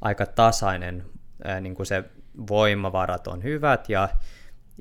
aika 0.00 0.26
tasainen 0.26 1.04
ää, 1.44 1.60
niin 1.60 1.74
kuin 1.74 1.86
se 1.86 2.04
voimavarat 2.48 3.26
on 3.26 3.42
hyvät 3.42 3.88
ja, 3.88 4.08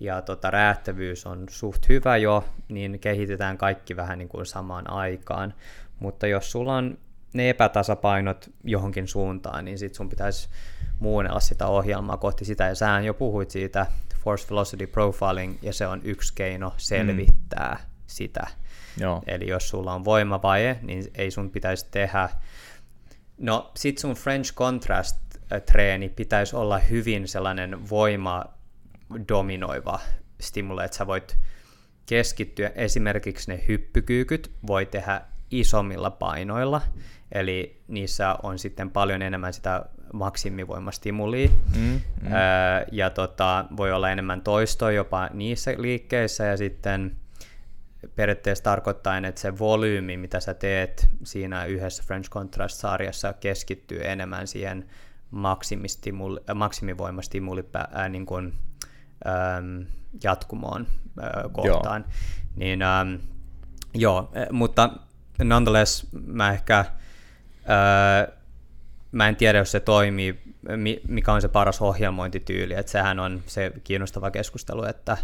ja 0.01 0.21
tota, 0.21 0.51
räättävyys 0.51 1.25
on 1.25 1.45
suht 1.49 1.89
hyvä 1.89 2.17
jo, 2.17 2.45
niin 2.69 2.99
kehitetään 2.99 3.57
kaikki 3.57 3.95
vähän 3.95 4.17
niin 4.17 4.29
kuin 4.29 4.45
samaan 4.45 4.89
aikaan. 4.89 5.53
Mutta 5.99 6.27
jos 6.27 6.51
sulla 6.51 6.75
on 6.75 6.97
ne 7.33 7.49
epätasapainot 7.49 8.49
johonkin 8.63 9.07
suuntaan, 9.07 9.65
niin 9.65 9.77
sit 9.77 9.95
sun 9.95 10.09
pitäisi 10.09 10.49
muunnella 10.99 11.39
sitä 11.39 11.67
ohjelmaa 11.67 12.17
kohti 12.17 12.45
sitä, 12.45 12.63
ja 12.63 12.75
sähän 12.75 13.05
jo 13.05 13.13
puhuit 13.13 13.51
siitä 13.51 13.85
Force 14.23 14.49
Velocity 14.49 14.87
Profiling, 14.87 15.57
ja 15.61 15.73
se 15.73 15.87
on 15.87 16.01
yksi 16.03 16.33
keino 16.35 16.73
selvittää 16.77 17.77
mm. 17.81 17.87
sitä. 18.07 18.47
Joo. 18.99 19.23
Eli 19.27 19.47
jos 19.47 19.69
sulla 19.69 19.93
on 19.93 20.05
voimavaje, 20.05 20.79
niin 20.81 21.11
ei 21.15 21.31
sun 21.31 21.49
pitäisi 21.49 21.87
tehdä, 21.91 22.29
no 23.37 23.71
sit 23.75 23.97
sun 23.97 24.15
French 24.15 24.53
Contrast 24.53 25.17
treeni 25.65 26.09
pitäisi 26.09 26.55
olla 26.55 26.77
hyvin 26.77 27.27
sellainen 27.27 27.89
voima 27.89 28.45
dominoiva 29.29 29.99
stimuli, 30.41 30.85
että 30.85 30.97
sä 30.97 31.07
voit 31.07 31.37
keskittyä 32.05 32.71
esimerkiksi 32.75 33.51
ne 33.51 33.63
hyppykyykyt 33.67 34.51
voi 34.67 34.85
tehdä 34.85 35.21
isommilla 35.51 36.11
painoilla, 36.11 36.81
eli 37.31 37.81
niissä 37.87 38.35
on 38.43 38.59
sitten 38.59 38.91
paljon 38.91 39.21
enemmän 39.21 39.53
sitä 39.53 39.85
maksimivoimastimulia, 40.13 41.49
mm, 41.75 41.81
mm. 41.81 42.01
Öö, 42.33 42.85
ja 42.91 43.09
tota, 43.09 43.65
voi 43.77 43.91
olla 43.91 44.11
enemmän 44.11 44.41
toistoa 44.41 44.91
jopa 44.91 45.29
niissä 45.33 45.75
liikkeissä, 45.77 46.43
ja 46.43 46.57
sitten 46.57 47.15
periaatteessa 48.15 48.63
tarkoittaa, 48.63 49.17
että 49.17 49.41
se 49.41 49.59
volyymi, 49.59 50.17
mitä 50.17 50.39
sä 50.39 50.53
teet 50.53 51.07
siinä 51.23 51.65
yhdessä 51.65 52.03
French 52.07 52.29
Contrast-sarjassa, 52.29 53.33
keskittyy 53.33 54.01
enemmän 54.03 54.47
siihen 54.47 54.85
äh, 55.35 56.55
maksimivoimastimuli 56.55 57.63
äh, 57.75 58.09
niin 58.09 58.25
kuin, 58.25 58.53
ähm, 59.27 59.81
jatkumoon 60.23 60.87
äh, 61.23 61.51
kohtaan. 61.51 62.01
Joo. 62.01 62.11
Niin, 62.55 62.81
ähm, 62.81 63.15
joo, 63.93 64.31
äh, 64.37 64.47
mutta 64.51 64.89
nonetheless 65.43 66.07
mä 66.25 66.51
ehkä 66.51 66.79
äh, 66.79 66.85
mä 69.11 69.27
en 69.27 69.35
tiedä, 69.35 69.57
jos 69.57 69.71
se 69.71 69.79
toimii, 69.79 70.41
mikä 71.07 71.33
on 71.33 71.41
se 71.41 71.47
paras 71.47 71.81
ohjelmointityyli, 71.81 72.73
että 72.73 72.91
sehän 72.91 73.19
on 73.19 73.43
se 73.45 73.71
kiinnostava 73.83 74.31
keskustelu, 74.31 74.83
että 74.83 75.17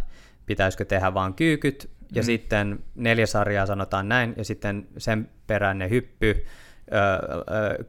pitäisikö 0.46 0.86
tehdä 0.86 1.14
vain 1.14 1.34
kyykyt, 1.34 1.90
ja 2.12 2.22
mm. 2.22 2.26
sitten 2.26 2.80
neljä 2.96 3.26
sarjaa 3.26 3.66
sanotaan 3.66 4.10
näin, 4.10 4.34
ja 4.38 4.46
sitten 4.46 4.88
sen 4.98 5.30
perään 5.48 5.78
ne 5.80 5.90
hyppy, 5.90 6.46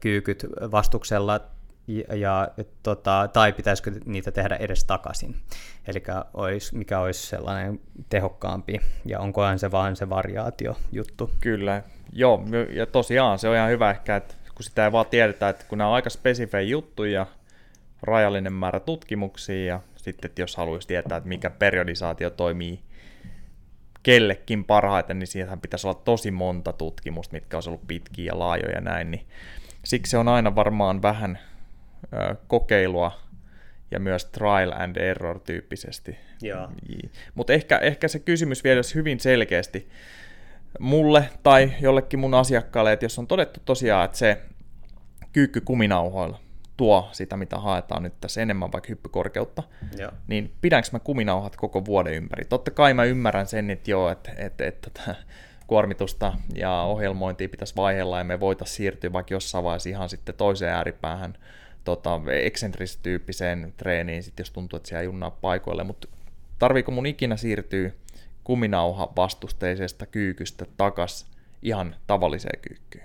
kyykyt 0.00 0.46
vastuksella 0.70 1.40
ja, 1.98 2.16
ja 2.16 2.64
tota, 2.82 3.28
tai 3.32 3.52
pitäisikö 3.52 3.92
niitä 4.04 4.30
tehdä 4.30 4.56
edes 4.56 4.84
takaisin. 4.84 5.36
Eli 5.86 6.02
mikä 6.72 7.00
olisi 7.00 7.26
sellainen 7.26 7.80
tehokkaampi, 8.08 8.80
ja 9.04 9.20
onkohan 9.20 9.58
se 9.58 9.70
vaan 9.70 9.96
se 9.96 10.10
variaatio 10.10 10.76
juttu. 10.92 11.30
Kyllä, 11.40 11.82
joo, 12.12 12.44
ja 12.72 12.86
tosiaan 12.86 13.38
se 13.38 13.48
on 13.48 13.56
ihan 13.56 13.70
hyvä 13.70 13.90
ehkä, 13.90 14.16
että 14.16 14.34
kun 14.54 14.64
sitä 14.64 14.84
ei 14.84 14.92
vaan 14.92 15.06
tiedetä, 15.06 15.48
että 15.48 15.64
kun 15.68 15.78
nämä 15.78 15.88
on 15.88 15.94
aika 15.94 16.10
spesifejä 16.10 16.68
juttuja, 16.68 17.26
rajallinen 18.02 18.52
määrä 18.52 18.80
tutkimuksia, 18.80 19.64
ja 19.64 19.80
sitten 19.96 20.28
että 20.28 20.42
jos 20.42 20.56
haluaisi 20.56 20.88
tietää, 20.88 21.18
että 21.18 21.28
mikä 21.28 21.50
periodisaatio 21.50 22.30
toimii 22.30 22.80
kellekin 24.02 24.64
parhaiten, 24.64 25.18
niin 25.18 25.26
siihen 25.26 25.60
pitäisi 25.60 25.86
olla 25.86 26.00
tosi 26.04 26.30
monta 26.30 26.72
tutkimusta, 26.72 27.32
mitkä 27.32 27.56
olisi 27.56 27.70
ollut 27.70 27.86
pitkiä 27.86 28.26
ja 28.26 28.38
laajoja 28.38 28.74
ja 28.74 28.80
näin, 28.80 29.10
niin 29.10 29.26
siksi 29.84 30.10
se 30.10 30.18
on 30.18 30.28
aina 30.28 30.54
varmaan 30.54 31.02
vähän 31.02 31.38
kokeilua 32.46 33.12
ja 33.90 34.00
myös 34.00 34.24
trial 34.24 34.72
and 34.72 34.96
error 34.96 35.40
tyyppisesti. 35.40 36.18
Mutta 37.34 37.52
ehkä, 37.52 37.78
ehkä 37.78 38.08
se 38.08 38.18
kysymys 38.18 38.64
vielä 38.64 38.80
hyvin 38.94 39.20
selkeästi 39.20 39.88
mulle 40.78 41.28
tai 41.42 41.72
jollekin 41.80 42.18
mun 42.18 42.34
asiakkaalle, 42.34 42.92
että 42.92 43.04
jos 43.04 43.18
on 43.18 43.26
todettu 43.26 43.60
tosiaan, 43.64 44.04
että 44.04 44.18
se 44.18 44.42
kyykky 45.32 45.60
kuminauhoilla 45.60 46.40
tuo 46.76 47.08
sitä, 47.12 47.36
mitä 47.36 47.58
haetaan 47.58 48.02
nyt 48.02 48.14
tässä 48.20 48.42
enemmän 48.42 48.72
vaikka 48.72 48.88
hyppykorkeutta, 48.88 49.62
Joo. 49.98 50.10
niin 50.26 50.52
pidänkö 50.60 50.88
mä 50.92 50.98
kuminauhat 50.98 51.56
koko 51.56 51.84
vuoden 51.84 52.14
ympäri? 52.14 52.44
Totta 52.44 52.70
kai 52.70 52.94
mä 52.94 53.04
ymmärrän 53.04 53.46
sen, 53.46 53.70
että 53.70 53.90
joo, 53.90 54.10
että, 54.10 54.32
että, 54.36 54.66
että 54.66 54.90
tätä 54.90 55.14
kuormitusta 55.66 56.32
ja 56.54 56.82
ohjelmointia 56.82 57.48
pitäisi 57.48 57.76
vaihella 57.76 58.18
ja 58.18 58.24
me 58.24 58.40
voitaisiin 58.40 58.76
siirtyä 58.76 59.12
vaikka 59.12 59.34
jossain 59.34 59.64
vaiheessa 59.64 59.88
ihan 59.88 60.08
sitten 60.08 60.34
toiseen 60.34 60.72
ääripäähän 60.72 61.34
tota, 61.84 62.20
eksentrisityyppiseen 62.32 63.74
treeniin, 63.76 64.22
sit 64.22 64.38
jos 64.38 64.50
tuntuu, 64.50 64.76
että 64.76 64.88
siellä 64.88 65.02
junnaa 65.02 65.30
paikoille, 65.30 65.84
mutta 65.84 66.08
tarviiko 66.58 66.92
mun 66.92 67.06
ikinä 67.06 67.36
siirtyä 67.36 67.90
kuminauha 68.44 69.12
vastusteisesta 69.16 70.06
kyykystä 70.06 70.66
takas 70.76 71.26
ihan 71.62 71.96
tavalliseen 72.06 72.60
kyykkyyn? 72.62 73.04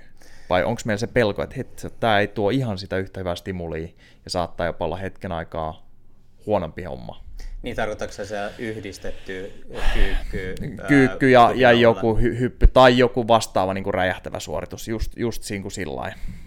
Vai 0.50 0.64
onko 0.64 0.82
meillä 0.86 1.00
se 1.00 1.08
pelko, 1.08 1.44
että 1.44 1.56
hetki, 1.56 1.88
tämä 2.00 2.20
ei 2.20 2.28
tuo 2.28 2.50
ihan 2.50 2.78
sitä 2.78 2.98
yhtä 2.98 3.20
hyvää 3.20 3.36
stimulia 3.36 3.88
ja 4.26 4.30
saattaa 4.30 4.66
jopa 4.66 4.86
olla 4.86 4.98
hetken 4.98 5.32
aikaa 5.32 5.90
huonompi 6.46 6.84
homma? 6.84 7.26
Niin 7.62 7.76
tarkoitatko 7.76 8.26
se 8.26 8.36
yhdistetty 8.60 9.66
kyykky? 9.94 10.56
Kyykky 10.88 11.30
ja, 11.30 11.52
ja 11.56 11.72
joku 11.72 12.18
hy- 12.22 12.40
hyppy 12.40 12.68
tai 12.68 12.98
joku 12.98 13.28
vastaava 13.28 13.74
niin 13.74 13.84
kuin 13.84 13.94
räjähtävä 13.94 14.40
suoritus, 14.40 14.88
just, 14.88 15.12
just 15.18 15.44
siinä 15.44 15.62
kuin 15.62 15.72
sillä 15.72 15.96
lailla. 15.96 16.18
Äh, 16.18 16.45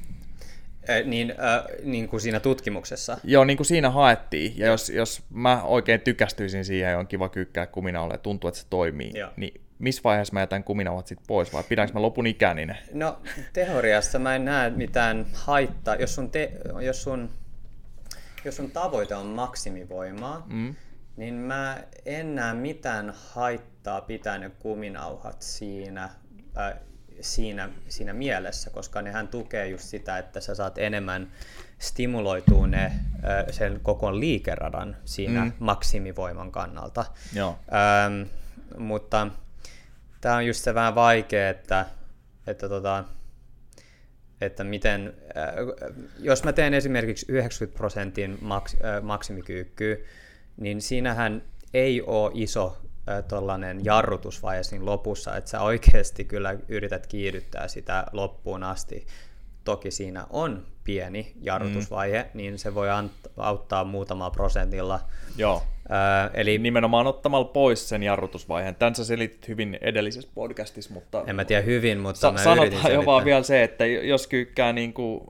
niin, 1.04 1.30
äh, 1.30 1.64
niin 1.82 2.08
kuin 2.08 2.20
siinä 2.20 2.40
tutkimuksessa? 2.40 3.18
Joo, 3.24 3.44
niin 3.44 3.56
kuin 3.56 3.66
siinä 3.66 3.90
haettiin. 3.90 4.58
Ja 4.58 4.66
jos, 4.66 4.90
jos 4.90 5.22
mä 5.30 5.62
oikein 5.62 6.00
tykästyisin 6.00 6.64
siihen 6.64 6.90
ja 6.90 6.98
on 6.98 7.06
kiva 7.06 7.28
kyykkää 7.28 7.66
kuminauhalle 7.66 8.14
ja 8.14 8.18
tuntuu, 8.18 8.48
että 8.48 8.60
se 8.60 8.66
toimii, 8.70 9.10
Joo. 9.14 9.30
niin 9.36 9.60
missä 9.78 10.00
vaiheessa 10.04 10.34
mä 10.34 10.40
jätän 10.40 10.64
kuminauhat 10.64 11.06
sit 11.06 11.18
pois 11.26 11.52
vai 11.52 11.62
pidänkö 11.68 11.92
mä 11.92 12.02
lopun 12.02 12.26
ikäni 12.26 12.66
No 12.92 13.18
teoriassa 13.52 14.18
mä 14.18 14.36
en 14.36 14.44
näe 14.44 14.70
mitään 14.70 15.26
haittaa. 15.32 15.94
Jos 15.94 16.14
sun, 16.14 16.30
te, 16.30 16.52
jos 16.80 17.02
sun, 17.02 17.30
jos 18.44 18.56
sun 18.56 18.70
tavoite 18.70 19.14
on 19.14 19.26
maksimivoimaa, 19.26 20.46
mm. 20.46 20.74
niin 21.16 21.34
mä 21.34 21.78
en 22.06 22.34
näe 22.34 22.54
mitään 22.54 23.14
haittaa 23.30 24.00
pitää 24.00 24.38
ne 24.38 24.50
kuminauhat 24.50 25.42
siinä, 25.42 26.10
äh, 26.58 26.74
siinä, 27.20 27.68
siinä 27.88 28.12
mielessä, 28.12 28.70
koska 28.70 29.02
nehän 29.02 29.28
tukee 29.28 29.68
just 29.68 29.84
sitä, 29.84 30.18
että 30.18 30.40
sä 30.40 30.54
saat 30.54 30.78
enemmän 30.78 31.32
stimuloituu 31.78 32.66
ne, 32.66 32.92
sen 33.50 33.80
koko 33.82 34.20
liikeradan 34.20 34.96
siinä 35.04 35.44
mm. 35.44 35.52
maksimivoiman 35.58 36.52
kannalta. 36.52 37.04
Joo. 37.34 37.58
Ähm, 37.72 38.28
mutta 38.78 39.28
tämä 40.20 40.36
on 40.36 40.46
just 40.46 40.64
se 40.64 40.74
vähän 40.74 40.94
vaikea, 40.94 41.50
että, 41.50 41.86
että, 42.46 42.68
tota, 42.68 43.04
että 44.40 44.64
miten, 44.64 45.14
äh, 45.36 45.54
jos 46.18 46.44
mä 46.44 46.52
teen 46.52 46.74
esimerkiksi 46.74 47.26
90 47.28 47.78
prosentin 47.78 48.38
maks, 48.40 48.76
äh, 48.84 49.02
maksimikyykkyä, 49.02 49.96
niin 50.56 50.82
siinähän 50.82 51.42
ei 51.74 52.02
ole 52.02 52.30
iso 52.34 52.82
tuollainen 53.28 53.84
jarrutusvaihe 53.84 54.62
siinä 54.62 54.84
lopussa, 54.84 55.36
että 55.36 55.50
sä 55.50 55.60
oikeasti 55.60 56.24
kyllä 56.24 56.56
yrität 56.68 57.06
kiihdyttää 57.06 57.68
sitä 57.68 58.06
loppuun 58.12 58.62
asti. 58.62 59.06
Toki 59.64 59.90
siinä 59.90 60.26
on 60.30 60.66
pieni 60.84 61.32
jarrutusvaihe, 61.40 62.22
mm. 62.22 62.28
niin 62.34 62.58
se 62.58 62.74
voi 62.74 62.88
ant- 62.88 63.30
auttaa 63.36 63.84
muutamalla 63.84 64.30
prosentilla. 64.30 65.00
Joo. 65.36 65.62
Ää, 65.88 66.30
eli 66.34 66.58
nimenomaan 66.58 67.06
ottamalla 67.06 67.44
pois 67.44 67.88
sen 67.88 68.02
jarrutusvaiheen. 68.02 68.74
Tän 68.74 68.94
sä 68.94 69.04
selitit 69.04 69.48
hyvin 69.48 69.78
edellisessä 69.80 70.30
podcastissa, 70.34 70.94
mutta... 70.94 71.24
En 71.26 71.36
mä 71.36 71.44
tiedä 71.44 71.62
hyvin, 71.62 71.98
mutta 71.98 72.20
sa- 72.20 72.32
mä 72.32 72.38
Sanotaan 72.38 72.92
jo 72.92 73.06
vaan 73.06 73.24
vielä 73.24 73.42
se, 73.42 73.62
että 73.62 73.86
jos 73.86 74.26
kyykkää 74.26 74.72
niin 74.72 74.92
kuin 74.92 75.20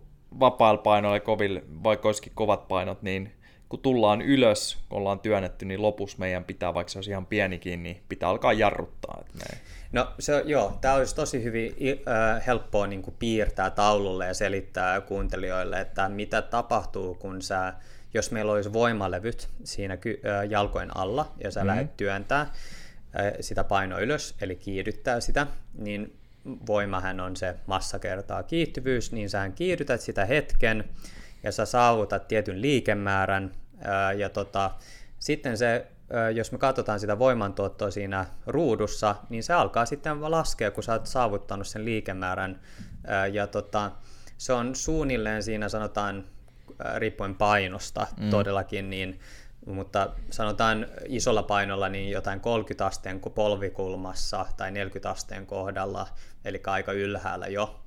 vapailla 0.40 0.82
painoilla 0.82 1.20
koville, 1.20 1.62
vaikka 1.82 2.08
olisikin 2.08 2.32
kovat 2.34 2.68
painot, 2.68 3.02
niin 3.02 3.32
kun 3.68 3.80
tullaan 3.80 4.22
ylös, 4.22 4.78
kun 4.88 4.98
ollaan 4.98 5.20
työnnetty, 5.20 5.64
niin 5.64 5.82
lopussa 5.82 6.18
meidän 6.18 6.44
pitää, 6.44 6.74
vaikka 6.74 6.90
se 6.90 6.98
olisi 6.98 7.10
ihan 7.10 7.26
pienikin, 7.26 7.82
niin 7.82 8.02
pitää 8.08 8.28
alkaa 8.28 8.52
jarruttaa. 8.52 9.18
Että 9.20 9.34
me... 9.38 9.60
No 9.92 10.12
se, 10.18 10.42
joo, 10.46 10.78
tämä 10.80 10.94
olisi 10.94 11.14
tosi 11.14 11.42
hyvin 11.42 11.76
äh, 12.08 12.46
helppoa 12.46 12.86
niin 12.86 13.02
kuin 13.02 13.16
piirtää 13.18 13.70
taululle 13.70 14.26
ja 14.26 14.34
selittää 14.34 15.00
kuuntelijoille, 15.00 15.80
että 15.80 16.08
mitä 16.08 16.42
tapahtuu, 16.42 17.14
kun 17.14 17.42
sä, 17.42 17.74
jos 18.14 18.30
meillä 18.30 18.52
olisi 18.52 18.72
voimalevyt 18.72 19.48
siinä 19.64 19.96
ky- 19.96 20.20
äh, 20.26 20.50
jalkojen 20.50 20.96
alla 20.96 21.32
ja 21.44 21.50
sä 21.50 21.60
mm-hmm. 21.60 21.68
lähdet 21.68 21.96
työntää 21.96 22.40
äh, 22.40 22.52
sitä 23.40 23.64
painoa 23.64 23.98
ylös, 23.98 24.34
eli 24.40 24.56
kiihdyttää 24.56 25.20
sitä, 25.20 25.46
niin 25.74 26.16
voimahan 26.66 27.20
on 27.20 27.36
se 27.36 27.54
massa 27.66 27.98
kertaa 27.98 28.42
kiihtyvyys, 28.42 29.12
niin 29.12 29.30
sä 29.30 29.50
kiihdytät 29.54 30.00
sitä 30.00 30.24
hetken 30.24 30.84
ja 31.42 31.52
sä 31.52 31.64
saavutat 31.64 32.28
tietyn 32.28 32.62
liikemäärän 32.62 33.52
ja 34.16 34.28
tota, 34.28 34.70
sitten 35.18 35.58
se 35.58 35.86
jos 36.34 36.52
me 36.52 36.58
katsotaan 36.58 37.00
sitä 37.00 37.18
voimantuottoa 37.18 37.90
siinä 37.90 38.26
ruudussa, 38.46 39.16
niin 39.28 39.42
se 39.42 39.52
alkaa 39.52 39.86
sitten 39.86 40.30
laskea, 40.30 40.70
kun 40.70 40.82
sä 40.82 40.92
oot 40.92 41.06
saavuttanut 41.06 41.66
sen 41.66 41.84
liikemäärän. 41.84 42.60
Ja 43.32 43.46
tota, 43.46 43.90
se 44.38 44.52
on 44.52 44.74
suunnilleen 44.74 45.42
siinä 45.42 45.68
sanotaan, 45.68 46.24
riippuen 46.96 47.34
painosta 47.34 48.06
mm. 48.20 48.30
todellakin, 48.30 48.90
niin, 48.90 49.20
mutta 49.66 50.10
sanotaan 50.30 50.86
isolla 51.06 51.42
painolla 51.42 51.88
niin 51.88 52.10
jotain 52.10 52.40
30 52.40 52.86
asteen 52.86 53.20
polvikulmassa 53.34 54.46
tai 54.56 54.70
40 54.70 55.10
asteen 55.10 55.46
kohdalla, 55.46 56.08
eli 56.44 56.60
aika 56.66 56.92
ylhäällä 56.92 57.46
jo, 57.46 57.80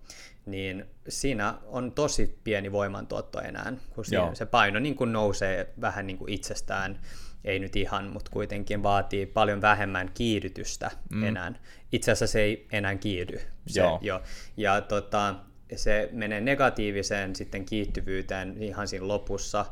niin 0.45 0.85
siinä 1.07 1.53
on 1.65 1.91
tosi 1.91 2.39
pieni 2.43 2.71
voimantuotto 2.71 3.39
enää, 3.39 3.73
kun 3.95 4.05
siinä 4.05 4.35
se 4.35 4.45
paino 4.45 4.79
niin 4.79 4.95
kuin 4.95 5.13
nousee 5.13 5.73
vähän 5.81 6.07
niin 6.07 6.17
kuin 6.17 6.33
itsestään 6.33 6.99
ei 7.43 7.59
nyt 7.59 7.75
ihan, 7.75 8.13
mutta 8.13 8.31
kuitenkin 8.31 8.83
vaatii 8.83 9.25
paljon 9.25 9.61
vähemmän 9.61 10.11
kiihdytystä 10.13 10.91
mm. 11.09 11.23
enää. 11.23 11.53
Itse 11.91 12.11
asiassa 12.11 12.33
se 12.33 12.41
ei 12.41 12.67
enää 12.71 12.95
kiihdy. 12.95 13.41
Se, 13.67 13.79
Joo. 13.79 13.99
Jo. 14.01 14.21
Ja 14.57 14.81
tota, 14.81 15.35
se 15.75 16.09
menee 16.11 16.41
negatiiviseen 16.41 17.35
sitten 17.35 17.65
kiihtyvyyteen 17.65 18.63
ihan 18.63 18.87
siinä 18.87 19.07
lopussa, 19.07 19.65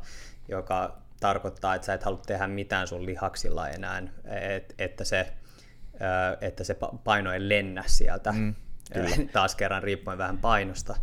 joka 0.47 1.01
tarkoittaa, 1.19 1.75
että 1.75 1.85
sä 1.85 1.93
et 1.93 2.03
halua 2.03 2.21
tehdä 2.27 2.47
mitään 2.47 2.87
sun 2.87 3.05
lihaksilla 3.05 3.69
enää, 3.69 4.03
et, 4.55 4.75
että, 4.77 5.03
se, 5.03 5.33
että 6.41 6.63
se 6.63 6.77
paino 7.03 7.33
ei 7.33 7.49
lennä 7.49 7.83
sieltä. 7.87 8.31
Mm, 8.31 8.55
Taas 9.33 9.55
kerran 9.55 9.83
riippuen 9.83 10.17
vähän 10.17 10.37
painosta, 10.37 10.95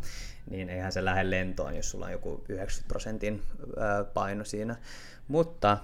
niin 0.51 0.68
eihän 0.68 0.92
se 0.92 1.05
lähde 1.05 1.31
lentoon, 1.31 1.77
jos 1.77 1.90
sulla 1.90 2.07
on 2.07 2.12
joku 2.12 2.44
90 2.49 2.88
prosentin 2.88 3.42
paino 4.14 4.44
siinä. 4.44 4.77
Mutta 5.29 5.79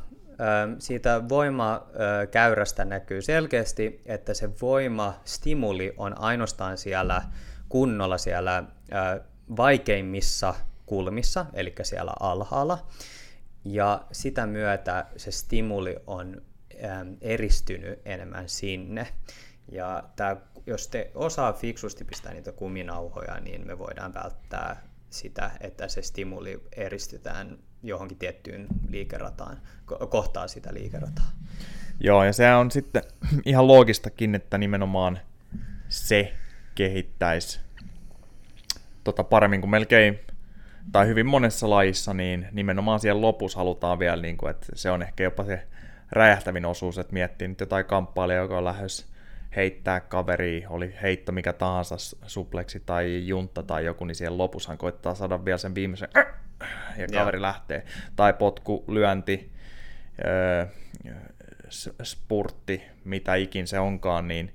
siitä 0.78 1.28
voimakäyrästä 1.28 2.84
näkyy 2.84 3.22
selkeästi, 3.22 4.02
että 4.06 4.34
se 4.34 4.50
voimastimuli 4.60 5.94
on 5.96 6.20
ainoastaan 6.20 6.78
siellä 6.78 7.22
kunnolla 7.68 8.18
siellä 8.18 8.64
vaikeimmissa 9.56 10.54
kulmissa, 10.86 11.46
eli 11.52 11.74
siellä 11.82 12.12
alhaalla, 12.20 12.86
ja 13.64 14.04
sitä 14.12 14.46
myötä 14.46 15.06
se 15.16 15.30
stimuli 15.30 15.96
on 16.06 16.42
eristynyt 17.20 18.00
enemmän 18.04 18.48
sinne. 18.48 19.06
Ja 19.72 20.04
tämä, 20.16 20.36
jos 20.66 20.88
te 20.88 21.10
osaa 21.14 21.52
fiksusti 21.52 22.04
pistää 22.04 22.32
niitä 22.32 22.52
kuminauhoja, 22.52 23.40
niin 23.40 23.66
me 23.66 23.78
voidaan 23.78 24.14
välttää 24.14 24.82
sitä, 25.10 25.50
että 25.60 25.88
se 25.88 26.02
stimuli 26.02 26.62
eristytään 26.76 27.58
johonkin 27.82 28.18
tiettyyn 28.18 28.66
liikerataan, 28.88 29.58
kohtaa 30.08 30.48
sitä 30.48 30.74
liikerataa. 30.74 31.30
Joo, 32.00 32.24
ja 32.24 32.32
se 32.32 32.54
on 32.54 32.70
sitten 32.70 33.02
ihan 33.44 33.66
loogistakin, 33.66 34.34
että 34.34 34.58
nimenomaan 34.58 35.18
se 35.88 36.32
kehittäisi 36.74 37.60
tota 39.04 39.24
paremmin 39.24 39.60
kuin 39.60 39.70
melkein, 39.70 40.20
tai 40.92 41.06
hyvin 41.06 41.26
monessa 41.26 41.70
lajissa, 41.70 42.14
niin 42.14 42.48
nimenomaan 42.52 43.00
siellä 43.00 43.20
lopussa 43.20 43.58
halutaan 43.58 43.98
vielä, 43.98 44.22
niin 44.22 44.36
kuin, 44.36 44.50
että 44.50 44.66
se 44.74 44.90
on 44.90 45.02
ehkä 45.02 45.24
jopa 45.24 45.44
se 45.44 45.66
räjähtävin 46.12 46.64
osuus, 46.64 46.98
että 46.98 47.12
miettii 47.12 47.48
nyt 47.48 47.60
jotain 47.60 47.84
kamppailijaa, 47.84 48.42
joka 48.42 48.58
on 48.58 48.64
lähes 48.64 49.11
heittää 49.56 50.00
kaveri, 50.00 50.64
oli 50.68 50.94
heitto 51.02 51.32
mikä 51.32 51.52
tahansa, 51.52 51.96
supleksi 52.26 52.80
tai 52.80 53.26
juntta 53.26 53.62
tai 53.62 53.84
joku, 53.84 54.04
niin 54.04 54.14
siellä 54.14 54.38
lopussahan 54.38 54.78
koittaa 54.78 55.14
saada 55.14 55.44
vielä 55.44 55.58
sen 55.58 55.74
viimeisen 55.74 56.08
ja 56.96 57.06
kaveri 57.12 57.36
Joo. 57.36 57.42
lähtee. 57.42 57.84
Tai 58.16 58.32
potku, 58.32 58.84
lyönti, 58.88 59.52
öö, 60.26 60.66
spurtti, 62.02 62.82
mitä 63.04 63.34
ikin 63.34 63.66
se 63.66 63.78
onkaan, 63.78 64.28
niin 64.28 64.54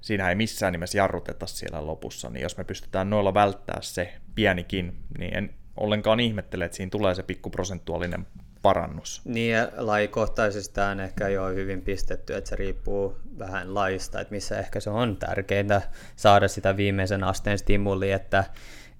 siinä 0.00 0.28
ei 0.28 0.34
missään 0.34 0.72
nimessä 0.72 0.98
jarruteta 0.98 1.46
siellä 1.46 1.86
lopussa, 1.86 2.30
niin 2.30 2.42
jos 2.42 2.56
me 2.56 2.64
pystytään 2.64 3.10
noilla 3.10 3.34
välttää 3.34 3.78
se 3.80 4.14
pienikin, 4.34 4.96
niin 5.18 5.36
en 5.36 5.54
ollenkaan 5.76 6.20
ihmettele, 6.20 6.64
että 6.64 6.76
siinä 6.76 6.90
tulee 6.90 7.14
se 7.14 7.22
pikku 7.22 7.50
prosentuaalinen 7.50 8.26
parannus. 8.62 9.22
Niin, 9.24 9.52
ja 9.52 9.68
lajikohtaisesti 9.76 10.74
tämä 10.74 10.90
on 10.90 11.00
ehkä 11.00 11.28
jo 11.28 11.48
hyvin 11.48 11.82
pistetty, 11.82 12.34
että 12.34 12.50
se 12.50 12.56
riippuu 12.56 13.16
vähän 13.38 13.74
laista, 13.74 14.20
että 14.20 14.34
missä 14.34 14.58
ehkä 14.58 14.80
se 14.80 14.90
on 14.90 15.16
tärkeintä 15.16 15.82
saada 16.16 16.48
sitä 16.48 16.76
viimeisen 16.76 17.24
asteen 17.24 17.58
stimuli, 17.58 18.12
että 18.12 18.44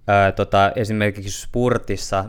ää, 0.06 0.32
tota, 0.32 0.72
esimerkiksi 0.76 1.40
spurtissa 1.40 2.24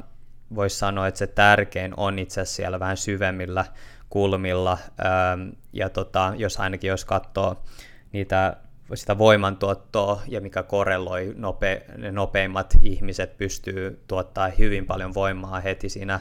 voisi 0.55 0.77
sanoa, 0.77 1.07
että 1.07 1.17
se 1.17 1.27
tärkein 1.27 1.93
on 1.97 2.19
itse 2.19 2.41
asiassa 2.41 2.55
siellä 2.55 2.79
vähän 2.79 2.97
syvemmillä 2.97 3.65
kulmilla, 4.09 4.77
ää, 4.97 5.37
ja 5.73 5.89
tota, 5.89 6.33
jos 6.37 6.59
ainakin 6.59 6.87
jos 6.87 7.05
katsoo 7.05 7.63
niitä 8.11 8.57
sitä 8.93 9.17
voimantuottoa 9.17 10.21
ja 10.27 10.41
mikä 10.41 10.63
korreloi 10.63 11.33
nope, 11.37 11.85
ne 11.97 12.11
nopeimmat 12.11 12.73
ihmiset 12.81 13.37
pystyy 13.37 14.03
tuottaa 14.07 14.47
hyvin 14.47 14.85
paljon 14.85 15.13
voimaa 15.13 15.59
heti 15.59 15.89
siinä 15.89 16.19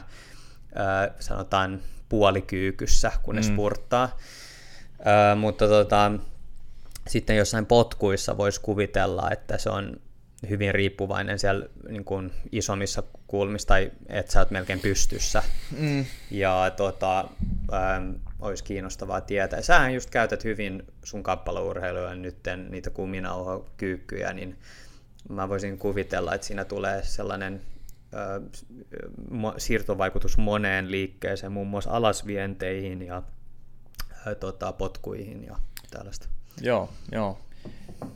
sanotaan 1.19 1.81
puolikyykyssä, 2.09 3.11
kun 3.23 3.35
ne 3.35 3.41
mm. 3.41 3.47
spurttaa. 3.47 4.17
Ö, 4.99 5.35
mutta 5.35 5.67
tota, 5.67 6.11
sitten 7.07 7.37
jossain 7.37 7.65
potkuissa 7.65 8.37
voisi 8.37 8.61
kuvitella, 8.61 9.31
että 9.31 9.57
se 9.57 9.69
on 9.69 9.97
hyvin 10.49 10.75
riippuvainen 10.75 11.39
siellä 11.39 11.65
niin 11.89 12.05
kuin 12.05 12.31
isommissa 12.51 13.03
kulmissa, 13.27 13.67
tai 13.67 13.91
että 14.07 14.31
sä 14.31 14.39
oot 14.39 14.51
melkein 14.51 14.79
pystyssä. 14.79 15.43
Mm. 15.77 16.05
Ja 16.31 16.71
tota, 16.77 17.19
ähm, 17.73 18.11
olisi 18.39 18.63
kiinnostavaa 18.63 19.21
tietää. 19.21 19.61
Sähän 19.61 19.93
just 19.93 20.09
käytät 20.09 20.43
hyvin 20.43 20.83
sun 21.03 21.23
kappaleurheiluja 21.23 22.15
nyt 22.15 22.37
niitä 22.69 22.89
kuminauhokyykkyjä, 22.89 24.33
niin 24.33 24.57
mä 25.29 25.49
voisin 25.49 25.77
kuvitella, 25.77 26.33
että 26.33 26.47
siinä 26.47 26.65
tulee 26.65 27.03
sellainen 27.03 27.61
siirtovaikutus 29.57 30.37
moneen 30.37 30.91
liikkeeseen, 30.91 31.51
muun 31.51 31.67
muassa 31.67 31.91
alasvienteihin 31.91 33.01
ja 33.01 33.23
tota, 34.39 34.73
potkuihin 34.73 35.45
ja 35.45 35.55
tällaista. 35.91 36.27
Joo, 36.61 36.89
joo. 37.11 37.39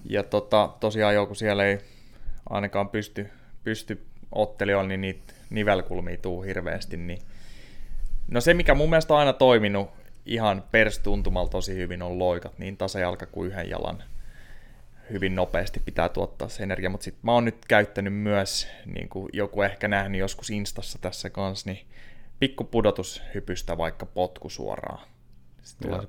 Ja 0.09 0.23
tota, 0.23 0.69
tosiaan 0.79 1.15
joku 1.15 1.35
siellä 1.35 1.65
ei 1.65 1.79
ainakaan 2.49 2.89
pysty, 2.89 3.29
pysty 3.63 4.05
ottelijoilla, 4.31 4.87
niin 4.87 5.01
niitä 5.01 5.33
nivelkulmia 5.49 6.17
tuu 6.17 6.41
hirveästi. 6.41 6.97
Niin... 6.97 7.21
No 8.27 8.41
se, 8.41 8.53
mikä 8.53 8.75
mun 8.75 8.89
mielestä 8.89 9.13
on 9.13 9.19
aina 9.19 9.33
toiminut 9.33 9.89
ihan 10.25 10.63
perstuntumalla 10.71 11.49
tosi 11.49 11.75
hyvin, 11.75 12.01
on 12.01 12.19
loikat, 12.19 12.59
niin 12.59 12.77
tasajalka 12.77 13.25
kuin 13.25 13.51
yhden 13.51 13.69
jalan 13.69 14.03
hyvin 15.09 15.35
nopeasti 15.35 15.79
pitää 15.79 16.09
tuottaa 16.09 16.49
se 16.49 16.63
energia, 16.63 16.89
mutta 16.89 17.03
sitten 17.03 17.21
mä 17.23 17.31
oon 17.31 17.45
nyt 17.45 17.65
käyttänyt 17.67 18.13
myös, 18.13 18.67
niin 18.85 19.09
kuin 19.09 19.29
joku 19.33 19.61
ehkä 19.61 19.87
nähnyt 19.87 20.19
joskus 20.19 20.49
Instassa 20.49 20.99
tässä 21.01 21.29
kanssa, 21.29 21.69
niin 21.69 21.85
pikku 22.39 22.63
pudotushypystä 22.63 23.77
vaikka 23.77 24.05
potku 24.05 24.49
suoraan. 24.49 25.07
Sitten 25.61 25.91
tulee 25.91 26.07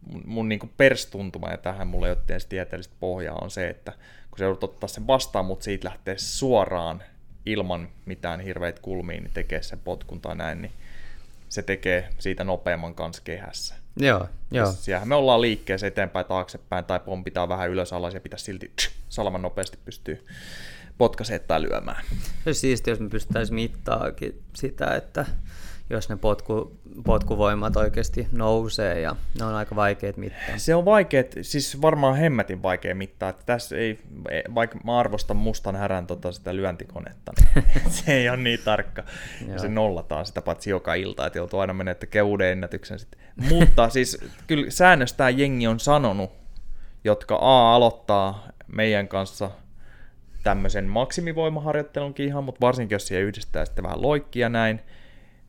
mun, 0.00 0.22
mun 0.26 0.48
niin 0.48 0.72
perstuntuma, 0.76 1.50
ja 1.50 1.56
tähän 1.56 1.88
mulle 1.88 2.08
ei 2.08 2.12
ole 2.12 2.40
tieteellistä 2.48 2.94
pohjaa, 3.00 3.38
on 3.40 3.50
se, 3.50 3.68
että 3.68 3.92
kun 4.30 4.38
se 4.38 4.44
joudut 4.44 4.64
ottaa 4.64 4.88
sen 4.88 5.06
vastaan, 5.06 5.44
mutta 5.44 5.64
siitä 5.64 5.88
lähtee 5.88 6.18
suoraan 6.18 7.02
ilman 7.46 7.88
mitään 8.06 8.40
hirveitä 8.40 8.80
kulmiin, 8.82 9.22
niin 9.22 9.34
tekee 9.34 9.62
sen 9.62 9.78
potkun 9.78 10.20
tai 10.20 10.36
näin, 10.36 10.62
niin 10.62 10.72
se 11.48 11.62
tekee 11.62 12.08
siitä 12.18 12.44
nopeamman 12.44 12.94
kanssa 12.94 13.22
kehässä. 13.22 13.74
Joo, 13.96 14.28
joo. 14.50 14.72
Siellähän 14.72 15.08
me 15.08 15.14
ollaan 15.14 15.40
liikkeessä 15.40 15.86
eteenpäin, 15.86 16.26
taaksepäin 16.26 16.84
tai 16.84 17.00
pompitaan 17.00 17.48
vähän 17.48 17.70
ylös 17.70 17.92
alas 17.92 18.14
ja 18.14 18.20
pitäisi 18.20 18.44
silti 18.44 18.72
tsch, 18.76 18.92
salaman 19.08 19.42
nopeasti 19.42 19.78
pystyy 19.84 20.26
potkasemaan 20.98 21.48
tai 21.48 21.62
lyömään. 21.62 22.04
Se 22.44 22.54
siistiä, 22.54 22.92
jos 22.92 23.00
me 23.00 23.08
pystyttäisiin 23.08 23.54
mittaakin 23.54 24.42
sitä, 24.54 24.94
että 24.94 25.26
jos 25.90 26.08
ne 26.08 26.16
potku, 26.16 26.80
potkuvoimat 27.04 27.76
oikeasti 27.76 28.28
nousee 28.32 29.00
ja 29.00 29.16
ne 29.38 29.44
on 29.44 29.54
aika 29.54 29.76
vaikeat 29.76 30.16
mittaa. 30.16 30.58
Se 30.58 30.74
on 30.74 30.84
vaikeet, 30.84 31.36
siis 31.42 31.82
varmaan 31.82 32.16
hemmetin 32.16 32.62
vaikea 32.62 32.94
mittaa. 32.94 33.28
Että 33.28 33.42
tässä 33.46 33.76
ei, 33.76 33.98
vaikka 34.54 34.78
mä 34.84 34.98
arvostan 34.98 35.36
mustan 35.36 35.76
härän 35.76 36.06
tota 36.06 36.32
sitä 36.32 36.56
lyöntikonetta, 36.56 37.32
niin 37.54 37.64
se 37.90 38.12
ei 38.12 38.28
ole 38.28 38.36
niin 38.36 38.60
tarkka. 38.64 39.04
ja 39.48 39.58
se 39.58 39.68
nollataan 39.68 40.26
sitä 40.26 40.42
paitsi 40.42 40.70
joka 40.70 40.94
ilta, 40.94 41.26
että 41.26 41.38
joutuu 41.38 41.60
aina 41.60 41.72
menemään 41.72 41.96
että 42.02 42.24
uuden 42.24 42.52
ennätyksen 42.52 42.98
sitten. 42.98 43.20
Mutta 43.48 43.88
siis 43.96 44.18
kyllä 44.46 44.70
säännöstään 44.70 45.38
jengi 45.38 45.66
on 45.66 45.80
sanonut, 45.80 46.30
jotka 47.04 47.38
A 47.40 47.74
aloittaa 47.74 48.48
meidän 48.66 49.08
kanssa 49.08 49.50
tämmöisen 50.42 50.84
maksimivoimaharjoittelunkin 50.84 52.26
ihan, 52.26 52.44
mutta 52.44 52.60
varsinkin 52.60 52.94
jos 52.94 53.06
siihen 53.06 53.24
yhdistää 53.24 53.64
sitten 53.64 53.84
vähän 53.84 54.02
loikkia 54.02 54.48
näin, 54.48 54.80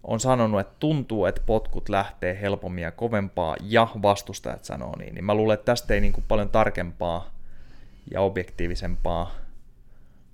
on 0.08 0.20
sanonut, 0.20 0.60
että 0.60 0.76
tuntuu, 0.80 1.26
että 1.26 1.42
potkut 1.46 1.90
lähtee 1.90 2.38
helpommin 2.42 2.84
ja 2.84 2.92
kovempaa, 2.92 3.56
ja 3.62 3.88
vastustajat 4.02 4.66
sanoo 4.66 4.96
niin. 4.98 5.16
niin 5.16 5.26
mä 5.26 5.36
luulen, 5.36 5.54
että 5.54 5.66
tästä 5.66 5.94
ei 5.94 6.02
niin 6.02 6.14
kuin 6.14 6.26
paljon 6.28 6.50
tarkempaa 6.50 7.32
ja 8.12 8.22
objektiivisempaa, 8.22 9.36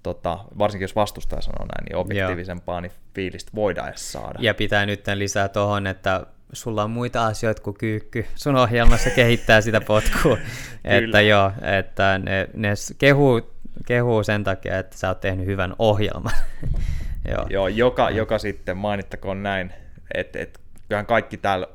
tota, 0.04 0.40
varsinkin 0.58 0.84
jos 0.84 0.96
vastustaja 0.96 1.42
sanoo 1.42 1.66
näin, 1.66 1.86
niin 1.86 1.96
objektiivisempaa 1.96 2.82
niin 2.82 2.92
fiilistä 3.16 3.52
voidaan 3.56 3.90
edes 3.90 4.12
saada. 4.12 4.40
Ja 4.42 4.54
pitää 4.54 4.86
nyt 4.86 5.06
lisää 5.16 5.50
tuohon, 5.50 5.88
että 5.88 6.26
sulla 6.54 6.84
on 6.84 6.92
muita 6.92 7.26
asioita 7.26 7.62
kuin 7.62 7.78
kyykky. 7.78 8.26
Sun 8.36 8.56
ohjelmassa 8.56 9.10
kehittää 9.10 9.62
sitä 9.62 9.82
potkua. 9.82 10.38
että 10.84 11.22
joo, 11.22 11.52
että 11.80 12.18
ne, 12.18 12.50
ne 12.54 12.74
kehuu, 12.98 13.42
kehuu 13.86 14.24
sen 14.24 14.44
takia, 14.44 14.80
että 14.80 14.98
sä 14.98 15.08
oot 15.08 15.20
tehnyt 15.20 15.46
hyvän 15.46 15.76
ohjelman. 15.80 16.34
Joo, 17.32 17.48
Joo 17.50 17.68
joka, 17.68 18.10
joka 18.10 18.40
sitten 18.40 18.78
mainittakoon 18.78 19.44
näin, 19.44 19.74
että 20.14 20.40
et, 20.40 20.60
kyllähän 20.88 21.06
kaikki 21.06 21.38
täällä 21.38 21.68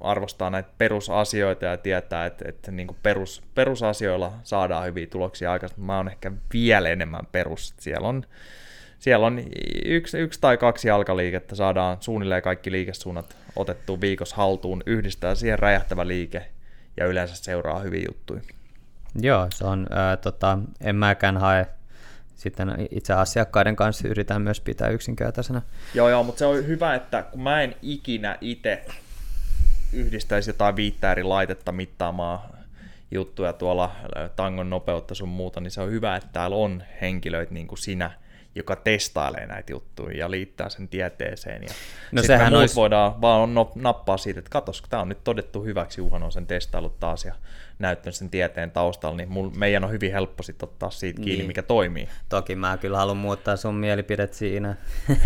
arvostaa 0.00 0.50
näitä 0.50 0.68
perusasioita 0.78 1.64
ja 1.64 1.76
tietää, 1.76 2.26
että, 2.26 2.44
että 2.48 2.70
niin 2.70 2.86
kuin 2.86 2.96
perus, 3.02 3.42
perusasioilla 3.54 4.32
saadaan 4.42 4.86
hyviä 4.86 5.06
tuloksia 5.06 5.52
aikaisemmin. 5.52 5.86
Mä 5.86 5.96
oon 5.96 6.08
ehkä 6.08 6.32
vielä 6.52 6.88
enemmän 6.88 7.26
perus. 7.32 7.74
Siellä 7.78 8.08
on, 8.08 8.24
siellä 8.98 9.26
on 9.26 9.42
yksi, 9.84 10.18
yksi 10.18 10.40
tai 10.40 10.56
kaksi 10.56 10.88
jalkaliikettä, 10.88 11.54
saadaan 11.54 11.96
suunnilleen 12.00 12.42
kaikki 12.42 12.72
liikesuunnat 12.72 13.36
otettu 13.56 14.00
viikossa 14.00 14.36
haltuun, 14.36 14.82
yhdistää 14.86 15.34
siihen 15.34 15.58
räjähtävä 15.58 16.06
liike 16.06 16.46
ja 16.96 17.06
yleensä 17.06 17.36
seuraa 17.36 17.78
hyviä 17.78 18.04
juttuja. 18.08 18.40
Joo, 19.20 19.46
se 19.54 19.64
on, 19.64 19.86
ää, 19.90 20.16
tota, 20.16 20.58
en 20.80 20.96
mäkään 20.96 21.36
hae 21.36 21.66
sitten 22.42 22.88
itse 22.90 23.12
asiakkaiden 23.12 23.76
kanssa 23.76 24.08
yritän 24.08 24.42
myös 24.42 24.60
pitää 24.60 24.88
yksinkertaisena. 24.88 25.62
Joo, 25.94 26.08
joo, 26.08 26.22
mutta 26.22 26.38
se 26.38 26.46
on 26.46 26.66
hyvä, 26.66 26.94
että 26.94 27.22
kun 27.22 27.42
mä 27.42 27.62
en 27.62 27.74
ikinä 27.82 28.38
itse 28.40 28.84
yhdistäisi 29.92 30.50
jotain 30.50 30.76
viittä 30.76 31.12
eri 31.12 31.22
laitetta 31.22 31.72
mittaamaan 31.72 32.38
juttuja 33.10 33.52
tuolla 33.52 33.96
tangon 34.36 34.70
nopeutta 34.70 35.14
sun 35.14 35.28
muuta, 35.28 35.60
niin 35.60 35.70
se 35.70 35.80
on 35.80 35.90
hyvä, 35.90 36.16
että 36.16 36.28
täällä 36.32 36.56
on 36.56 36.82
henkilöitä 37.00 37.54
niin 37.54 37.66
kuin 37.66 37.78
sinä, 37.78 38.10
joka 38.54 38.76
testailee 38.76 39.46
näitä 39.46 39.72
juttuja 39.72 40.18
ja 40.18 40.30
liittää 40.30 40.68
sen 40.68 40.88
tieteeseen. 40.88 41.62
Ja 41.62 41.70
no 42.12 42.22
muut 42.22 42.60
olisi... 42.60 42.74
voidaan 42.74 43.20
vaan 43.20 43.50
nappaa 43.74 44.16
siitä, 44.16 44.38
että 44.38 44.50
katos, 44.50 44.82
tämä 44.90 45.02
on 45.02 45.08
nyt 45.08 45.24
todettu 45.24 45.64
hyväksi, 45.64 46.00
Juhan 46.00 46.22
on 46.22 46.32
sen 46.32 46.46
testailut 46.46 47.00
taas 47.00 47.24
ja 47.24 47.34
näyttänyt 47.82 48.16
sen 48.16 48.30
tieteen 48.30 48.70
taustalla, 48.70 49.16
niin 49.16 49.32
mul, 49.32 49.50
meidän 49.56 49.84
on 49.84 49.90
hyvin 49.90 50.12
helppo 50.12 50.42
sitten 50.42 50.68
ottaa 50.68 50.90
siitä 50.90 51.22
kiinni, 51.22 51.36
niin. 51.36 51.46
mikä 51.46 51.62
toimii. 51.62 52.08
Toki 52.28 52.56
mä 52.56 52.76
kyllä 52.76 52.96
haluan 52.96 53.16
muuttaa 53.16 53.56
sun 53.56 53.74
mielipidet 53.74 54.34
siinä, 54.34 54.76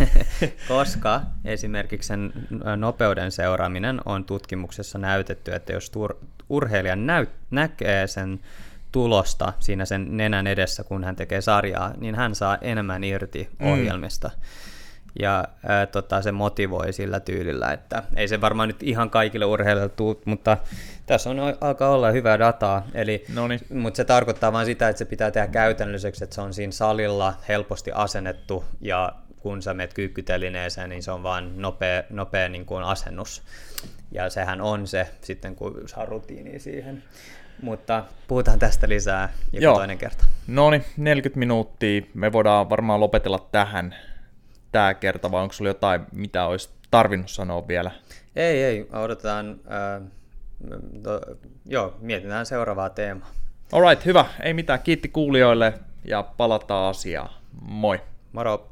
koska 0.68 1.22
esimerkiksi 1.44 2.06
sen 2.06 2.32
nopeuden 2.76 3.32
seuraaminen 3.32 4.00
on 4.04 4.24
tutkimuksessa 4.24 4.98
näytetty, 4.98 5.54
että 5.54 5.72
jos 5.72 5.92
tur- 5.96 6.16
urheilija 6.48 6.94
näyt- 6.94 7.30
näkee 7.50 8.06
sen 8.06 8.40
tulosta 8.92 9.52
siinä 9.58 9.84
sen 9.84 10.16
nenän 10.16 10.46
edessä, 10.46 10.84
kun 10.84 11.04
hän 11.04 11.16
tekee 11.16 11.40
sarjaa, 11.40 11.94
niin 11.96 12.14
hän 12.14 12.34
saa 12.34 12.58
enemmän 12.60 13.04
irti 13.04 13.48
mm. 13.58 13.66
Ja 15.20 15.44
ää, 15.66 15.86
tota, 15.86 16.22
se 16.22 16.32
motivoi 16.32 16.92
sillä 16.92 17.20
tyylillä, 17.20 17.72
että 17.72 18.02
ei 18.16 18.28
se 18.28 18.40
varmaan 18.40 18.68
nyt 18.68 18.82
ihan 18.82 19.10
kaikille 19.10 19.44
urheilijoille 19.44 19.94
tule, 19.96 20.16
mutta 20.24 20.56
tässä 21.06 21.30
on, 21.30 21.36
alkaa 21.60 21.90
olla 21.90 22.10
hyvää 22.10 22.38
dataa. 22.38 22.86
Eli, 22.94 23.24
Noniin. 23.34 23.60
mutta 23.74 23.96
se 23.96 24.04
tarkoittaa 24.04 24.52
vain 24.52 24.66
sitä, 24.66 24.88
että 24.88 24.98
se 24.98 25.04
pitää 25.04 25.30
tehdä 25.30 25.46
käytännölliseksi, 25.46 26.24
että 26.24 26.34
se 26.34 26.40
on 26.40 26.54
siinä 26.54 26.72
salilla 26.72 27.34
helposti 27.48 27.90
asennettu 27.94 28.64
ja 28.80 29.12
kun 29.38 29.62
sä 29.62 29.74
menet 29.74 29.94
kyykkytelineeseen, 29.94 30.90
niin 30.90 31.02
se 31.02 31.10
on 31.10 31.22
vain 31.22 31.62
nopea, 31.62 32.02
nopea 32.10 32.48
niin 32.48 32.66
kuin 32.66 32.84
asennus. 32.84 33.42
Ja 34.12 34.30
sehän 34.30 34.60
on 34.60 34.86
se 34.86 35.08
sitten, 35.20 35.56
kun 35.56 35.82
saa 35.86 36.04
rutiini 36.04 36.58
siihen. 36.58 37.02
Mutta 37.62 38.04
puhutaan 38.28 38.58
tästä 38.58 38.88
lisää 38.88 39.28
joku 39.52 39.64
Joo. 39.64 39.74
toinen 39.74 39.98
kerta. 39.98 40.24
No 40.46 40.70
niin, 40.70 40.84
40 40.96 41.38
minuuttia. 41.38 42.02
Me 42.14 42.32
voidaan 42.32 42.70
varmaan 42.70 43.00
lopetella 43.00 43.48
tähän 43.52 43.94
tämä 44.72 44.94
kerta, 44.94 45.30
vai 45.30 45.42
onko 45.42 45.52
sulla 45.52 45.70
jotain, 45.70 46.00
mitä 46.12 46.46
olisi 46.46 46.70
tarvinnut 46.90 47.30
sanoa 47.30 47.68
vielä? 47.68 47.90
Ei, 48.36 48.64
ei. 48.64 48.88
Odotetaan, 48.92 49.60
äh, 49.70 50.08
to, 51.02 51.20
joo, 51.66 51.96
mietitään 52.00 52.46
seuraavaa 52.46 52.90
teemaa. 52.90 53.30
Alright, 53.72 54.04
hyvä. 54.06 54.24
Ei 54.42 54.54
mitään. 54.54 54.82
Kiitti 54.82 55.08
kuulijoille 55.08 55.74
ja 56.04 56.22
palataan 56.22 56.90
asiaan. 56.90 57.30
Moi. 57.60 58.00
Moro. 58.32 58.68